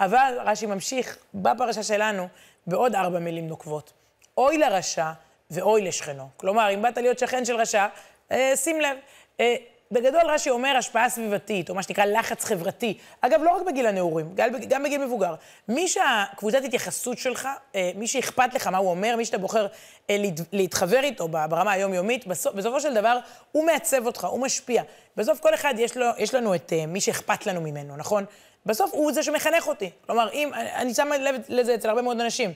אבל 0.01 0.39
רש"י 0.45 0.67
ממשיך 0.67 1.17
בפרשה 1.35 1.83
שלנו 1.83 2.29
בעוד 2.67 2.95
ארבע 2.95 3.19
מילים 3.19 3.49
נוקבות. 3.49 3.93
אוי 4.39 4.59
לרשע 4.59 5.13
ואוי 5.51 5.83
לשכנו. 5.83 6.29
כלומר, 6.37 6.75
אם 6.75 6.83
באת 6.83 6.99
להיות 6.99 7.19
שכן 7.19 7.45
של 7.45 7.57
רשע, 7.57 7.87
אה, 8.33 8.53
שים 8.57 8.81
לב. 8.81 8.97
אה, 9.41 9.57
בגדול 9.91 10.21
רש"י 10.27 10.51
אומר 10.51 10.77
השפעה 10.77 11.09
סביבתית, 11.09 11.71
או 11.71 11.75
מה 11.75 11.83
שנקרא 11.83 12.05
לחץ 12.05 12.45
חברתי. 12.45 12.99
אגב, 13.21 13.41
לא 13.43 13.51
רק 13.51 13.63
בגיל 13.67 13.87
הנעורים, 13.87 14.35
גם 14.69 14.83
בגיל 14.83 15.05
מבוגר. 15.05 15.35
מי 15.69 15.89
שהקבוצת 15.89 16.65
התייחסות 16.65 17.19
שלך, 17.19 17.49
אה, 17.75 17.91
מי 17.95 18.07
שאכפת 18.07 18.55
לך 18.55 18.67
מה 18.67 18.79
הוא 18.79 18.91
אומר, 18.91 19.17
מי 19.17 19.25
שאתה 19.25 19.39
בוחר 19.39 19.67
אה, 20.11 20.17
להתחבר 20.53 21.01
איתו 21.03 21.29
ברמה 21.29 21.73
היומיומית, 21.73 22.27
בסוף, 22.27 22.55
בסופו 22.55 22.81
של 22.81 22.95
דבר 22.95 23.19
הוא 23.53 23.67
מעצב 23.67 24.07
אותך, 24.07 24.25
הוא 24.25 24.41
משפיע. 24.41 24.83
בסוף 25.17 25.41
כל 25.41 25.55
אחד 25.55 25.75
יש, 25.79 25.97
לו, 25.97 26.07
יש 26.19 26.35
לנו 26.35 26.55
את 26.55 26.73
אה, 26.73 26.87
מי 26.87 27.01
שאכפת 27.01 27.47
לנו 27.47 27.61
ממנו, 27.61 27.97
נכון? 27.97 28.25
בסוף 28.67 28.91
הוא 28.93 29.13
זה 29.13 29.23
שמחנך 29.23 29.69
אותי. 29.69 29.91
כלומר, 30.07 30.33
אם, 30.33 30.51
אני 30.55 30.95
שמה 30.95 31.19
לב 31.19 31.35
לזה 31.49 31.75
אצל 31.75 31.89
הרבה 31.89 32.03
מאוד 32.03 32.21
אנשים. 32.21 32.53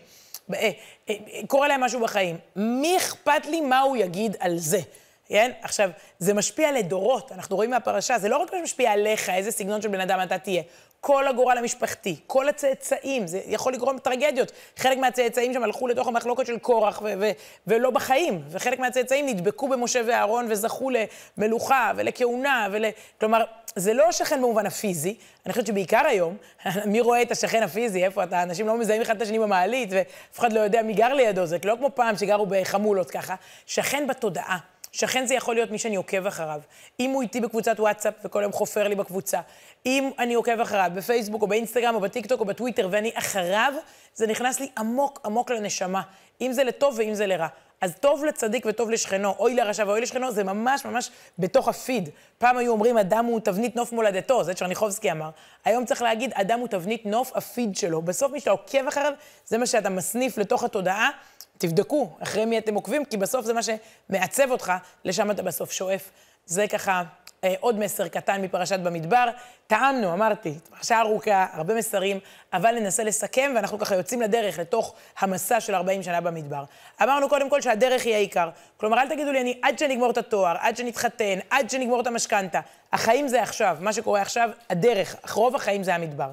קורה 1.47 1.69
להם 1.69 1.81
משהו 1.81 2.01
בחיים. 2.01 2.39
מי 2.57 2.97
אכפת 2.97 3.47
לי 3.47 3.61
מה 3.61 3.81
הוא 3.81 3.97
יגיד 3.97 4.37
על 4.41 4.59
זה? 4.59 4.81
כן? 5.29 5.51
עכשיו, 5.63 5.91
זה 6.19 6.35
משפיע 6.35 6.73
לדורות, 6.73 7.33
אנחנו 7.33 7.57
רואים 7.57 7.71
מהפרשה, 7.71 8.19
זה 8.19 8.29
לא 8.29 8.37
רק 8.37 8.55
משפיע 8.63 8.93
עליך, 8.93 9.31
איזה 9.31 9.51
סגנון 9.51 9.83
של 9.83 9.89
בן 9.89 10.01
אדם 10.01 10.21
אתה 10.23 10.39
תהיה. 10.39 10.63
כל 11.01 11.29
הגורל 11.29 11.59
המשפחתי, 11.59 12.17
כל 12.27 12.49
הצאצאים, 12.49 13.27
זה 13.27 13.41
יכול 13.47 13.73
לגרום 13.73 13.99
טרגדיות. 13.99 14.53
חלק 14.77 14.99
מהצאצאים 14.99 15.55
שם 15.55 15.63
הלכו 15.63 15.89
לתוך 15.89 16.09
המחלוקת 16.09 16.47
של 16.47 16.59
קורח 16.59 17.03
ו- 17.05 17.13
ו- 17.21 17.31
ולא 17.67 17.91
בחיים, 17.91 18.43
וחלק 18.51 18.79
מהצאצאים 18.79 19.27
נדבקו 19.27 19.69
במשה 19.69 20.01
ואהרון 20.07 20.47
וזכו 20.51 20.91
למלוכה 20.91 21.93
ולכהונה, 21.97 22.69
ול... 22.73 22.85
כלומר, 23.21 23.45
זה 23.77 23.95
לא 23.95 24.13
שכן 24.13 24.43
במובן 24.43 24.67
הפיזי, 24.67 25.15
אני 25.47 25.53
חושבת 25.53 25.67
שבעיקר 25.67 26.07
היום, 26.07 26.37
מי 26.87 27.01
רואה 27.01 27.23
את 27.23 27.31
השכן 27.31 27.63
הפיזי, 27.63 28.05
איפה 28.05 28.25
אתה, 28.25 28.43
אנשים 28.43 28.67
לא 28.67 28.79
מזהים 28.79 29.03
אחד 29.03 29.17
את 29.17 29.23
השני 29.23 29.39
במעלית, 29.39 29.89
ואף 29.93 30.39
אחד 30.39 30.53
לא 30.53 30.61
יודע 30.61 30.83
מי 30.83 30.95
גר 30.95 31.15
לידו, 31.15 31.47
זה 31.47 31.57
לא 31.65 31.77
כמו 31.79 31.91
פעם 31.95 32.17
שגרו 32.17 32.47
בחמולות 32.47 33.11
ככה, 33.11 33.35
שכן 33.67 34.07
בתודעה. 34.07 34.59
שכן 34.93 35.27
זה 35.27 35.35
יכול 35.35 35.55
להיות 35.55 35.71
מי 35.71 35.79
שאני 35.79 35.97
עוקב 35.97 36.27
אחריו. 36.27 36.61
אם 37.01 37.11
הוא 37.11 37.23
איתי 37.23 37.41
בקבוצת 37.41 37.81
וואטסאפ 37.81 38.15
וכל 38.25 38.43
יום 38.43 38.53
חופר 38.53 38.89
לי 38.89 38.95
בקבוצה, 38.95 39.41
אם 39.87 40.11
אני 40.19 40.35
עוקב 40.35 40.61
אחריו 40.61 40.91
בפייסבוק 40.95 41.43
או 41.43 41.47
באינסטגרם 41.47 41.95
או 41.95 42.01
בטיקטוק 42.01 42.41
או 42.41 42.45
בטוויטר 42.45 42.89
ואני 42.91 43.11
אחריו, 43.15 43.73
זה 44.15 44.27
נכנס 44.27 44.61
לי 44.61 44.69
עמוק 44.79 45.21
עמוק 45.25 45.51
לנשמה. 45.51 46.03
אם 46.41 46.53
זה 46.53 46.65
לטוב 46.65 46.95
ואם 46.99 47.15
זה 47.15 47.27
לרע. 47.27 47.47
אז 47.81 47.95
טוב 48.01 48.25
לצדיק 48.25 48.67
וטוב 48.67 48.91
לשכנו, 48.91 49.35
אוי 49.39 49.55
לרשע 49.55 49.85
ואוי 49.87 50.01
לשכנו, 50.01 50.33
זה 50.33 50.45
ממש 50.45 50.85
ממש 50.85 51.11
בתוך 51.39 51.69
הפיד. 51.69 52.09
פעם 52.39 52.57
היו 52.57 52.73
אומרים, 52.73 52.99
אדם 52.99 53.25
הוא 53.25 53.41
תבנית 53.41 53.77
נוף 53.77 53.93
מולדתו, 53.93 54.45
זה 54.45 54.55
צ'רניחובסקי 54.55 55.13
אמר. 55.13 55.31
היום 55.65 55.85
צריך 55.85 56.03
להגיד, 56.03 56.33
אדם 56.35 56.61
הוא 56.61 56.69
תבנית 56.69 57.07
נוף 57.07 57.33
הפיד 57.35 57.77
שלו. 57.77 58.03
בסוף 58.03 58.33
מי 58.33 58.41
שאתה 58.41 58.51
עוקב 58.51 58.87
אחריו, 58.89 59.13
זה 59.47 59.59
מה 59.59 59.67
שאתה 59.67 59.91
מסניף 59.91 60.39
לתוך 60.39 60.65
התודעה, 60.65 61.11
תבדקו 61.61 62.11
אחרי 62.23 62.45
מי 62.45 62.59
אתם 62.59 62.75
עוקבים, 62.75 63.05
כי 63.05 63.17
בסוף 63.17 63.47
זה 63.47 63.53
מה 63.53 63.61
שמעצב 63.63 64.51
אותך, 64.51 64.73
לשם 65.05 65.31
אתה 65.31 65.43
בסוף 65.43 65.73
שואף. 65.73 66.11
זה 66.47 66.67
ככה 66.69 67.03
אה, 67.45 67.55
עוד 67.61 67.79
מסר 67.79 68.09
קטן 68.09 68.43
מפרשת 68.43 68.79
במדבר. 68.79 69.29
טעמנו, 69.67 70.13
אמרתי, 70.13 70.55
פרשה 70.71 71.01
ארוכה, 71.01 71.47
הרבה 71.53 71.75
מסרים, 71.75 72.19
אבל 72.53 72.75
ננסה 72.75 73.05
לסכם, 73.05 73.53
ואנחנו 73.57 73.79
ככה 73.79 73.95
יוצאים 73.95 74.23
לדרך, 74.23 74.59
לתוך 74.59 74.95
המסע 75.19 75.61
של 75.61 75.75
40 75.75 76.03
שנה 76.03 76.21
במדבר. 76.21 76.65
אמרנו 77.03 77.29
קודם 77.29 77.51
כל 77.51 77.61
שהדרך 77.61 78.05
היא 78.05 78.15
העיקר. 78.15 78.51
כלומר, 78.77 78.99
אל 78.99 79.09
תגידו 79.09 79.33
לי, 79.33 79.41
אני 79.41 79.59
עד 79.63 79.79
שנגמור 79.79 80.11
את 80.11 80.19
התואר, 80.19 80.57
עד 80.59 80.77
שנתחתן, 80.77 81.39
עד 81.51 81.71
שנגמור 81.71 82.01
את 82.01 82.07
המשכנתה. 82.07 82.61
החיים 82.93 83.29
זה 83.29 83.43
עכשיו, 83.43 83.77
מה 83.81 83.93
שקורה 83.93 84.23
עכשיו, 84.23 84.51
הדרך, 84.71 85.17
רוב 85.35 85.57
החיים 85.57 85.83
זה 85.83 85.95
המדבר. 85.95 86.31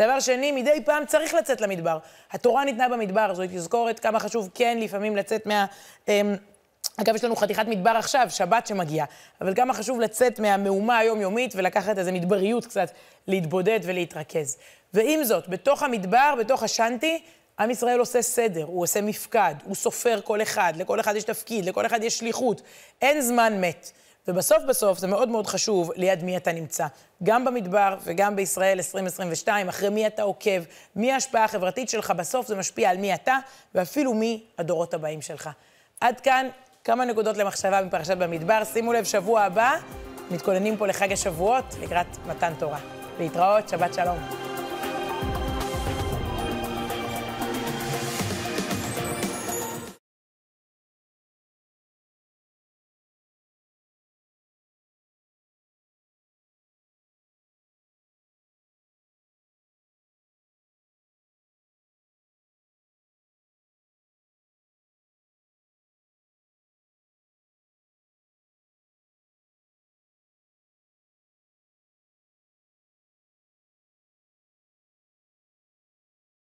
דבר 0.00 0.20
שני, 0.20 0.52
מדי 0.52 0.80
פעם 0.84 1.06
צריך 1.06 1.34
לצאת 1.34 1.60
למדבר. 1.60 1.98
התורה 2.30 2.64
ניתנה 2.64 2.88
במדבר, 2.88 3.34
זו 3.34 3.42
תזכורת 3.50 4.00
כמה 4.00 4.20
חשוב 4.20 4.50
כן 4.54 4.78
לפעמים 4.80 5.16
לצאת 5.16 5.46
מה... 5.46 5.66
אמ, 6.08 6.36
אגב, 6.96 7.14
יש 7.14 7.24
לנו 7.24 7.36
חתיכת 7.36 7.68
מדבר 7.68 7.90
עכשיו, 7.90 8.26
שבת 8.30 8.66
שמגיע, 8.66 9.04
אבל 9.40 9.54
כמה 9.54 9.74
חשוב 9.74 10.00
לצאת 10.00 10.40
מהמהומה 10.40 10.98
היומיומית 10.98 11.52
ולקחת 11.56 11.98
איזו 11.98 12.12
מדבריות 12.12 12.66
קצת, 12.66 12.90
להתבודד 13.26 13.80
ולהתרכז. 13.82 14.58
ועם 14.94 15.24
זאת, 15.24 15.48
בתוך 15.48 15.82
המדבר, 15.82 16.34
בתוך 16.38 16.62
השנטי, 16.62 17.22
עם 17.58 17.70
ישראל 17.70 17.98
עושה 17.98 18.22
סדר, 18.22 18.64
הוא 18.64 18.82
עושה 18.82 19.00
מפקד, 19.00 19.54
הוא 19.64 19.74
סופר 19.74 20.20
כל 20.24 20.42
אחד, 20.42 20.72
לכל 20.76 21.00
אחד 21.00 21.16
יש 21.16 21.24
תפקיד, 21.24 21.64
לכל 21.64 21.86
אחד 21.86 22.04
יש 22.04 22.18
שליחות. 22.18 22.62
אין 23.02 23.20
זמן 23.20 23.60
מת. 23.60 23.92
ובסוף 24.28 24.62
בסוף 24.68 24.98
זה 24.98 25.06
מאוד 25.06 25.28
מאוד 25.28 25.46
חשוב 25.46 25.90
ליד 25.96 26.24
מי 26.24 26.36
אתה 26.36 26.52
נמצא. 26.52 26.86
גם 27.22 27.44
במדבר 27.44 27.96
וגם 28.04 28.36
בישראל 28.36 28.78
2022, 28.78 29.68
אחרי 29.68 29.88
מי 29.88 30.06
אתה 30.06 30.22
עוקב, 30.22 30.62
מי 30.96 31.12
ההשפעה 31.12 31.44
החברתית 31.44 31.88
שלך, 31.88 32.10
בסוף 32.10 32.46
זה 32.46 32.56
משפיע 32.56 32.90
על 32.90 32.96
מי 32.96 33.14
אתה, 33.14 33.36
ואפילו 33.74 34.14
מי 34.14 34.44
הדורות 34.58 34.94
הבאים 34.94 35.22
שלך. 35.22 35.50
עד 36.00 36.20
כאן 36.20 36.48
כמה 36.84 37.04
נקודות 37.04 37.36
למחשבה 37.36 37.82
מפרשת 37.82 38.16
במדבר. 38.16 38.62
שימו 38.64 38.92
לב, 38.92 39.04
שבוע 39.04 39.40
הבא 39.40 39.76
מתכוננים 40.30 40.76
פה 40.76 40.86
לחג 40.86 41.12
השבועות 41.12 41.64
לקראת 41.80 42.06
מתן 42.26 42.52
תורה. 42.58 42.78
להתראות, 43.18 43.68
שבת 43.68 43.94
שלום. 43.94 44.49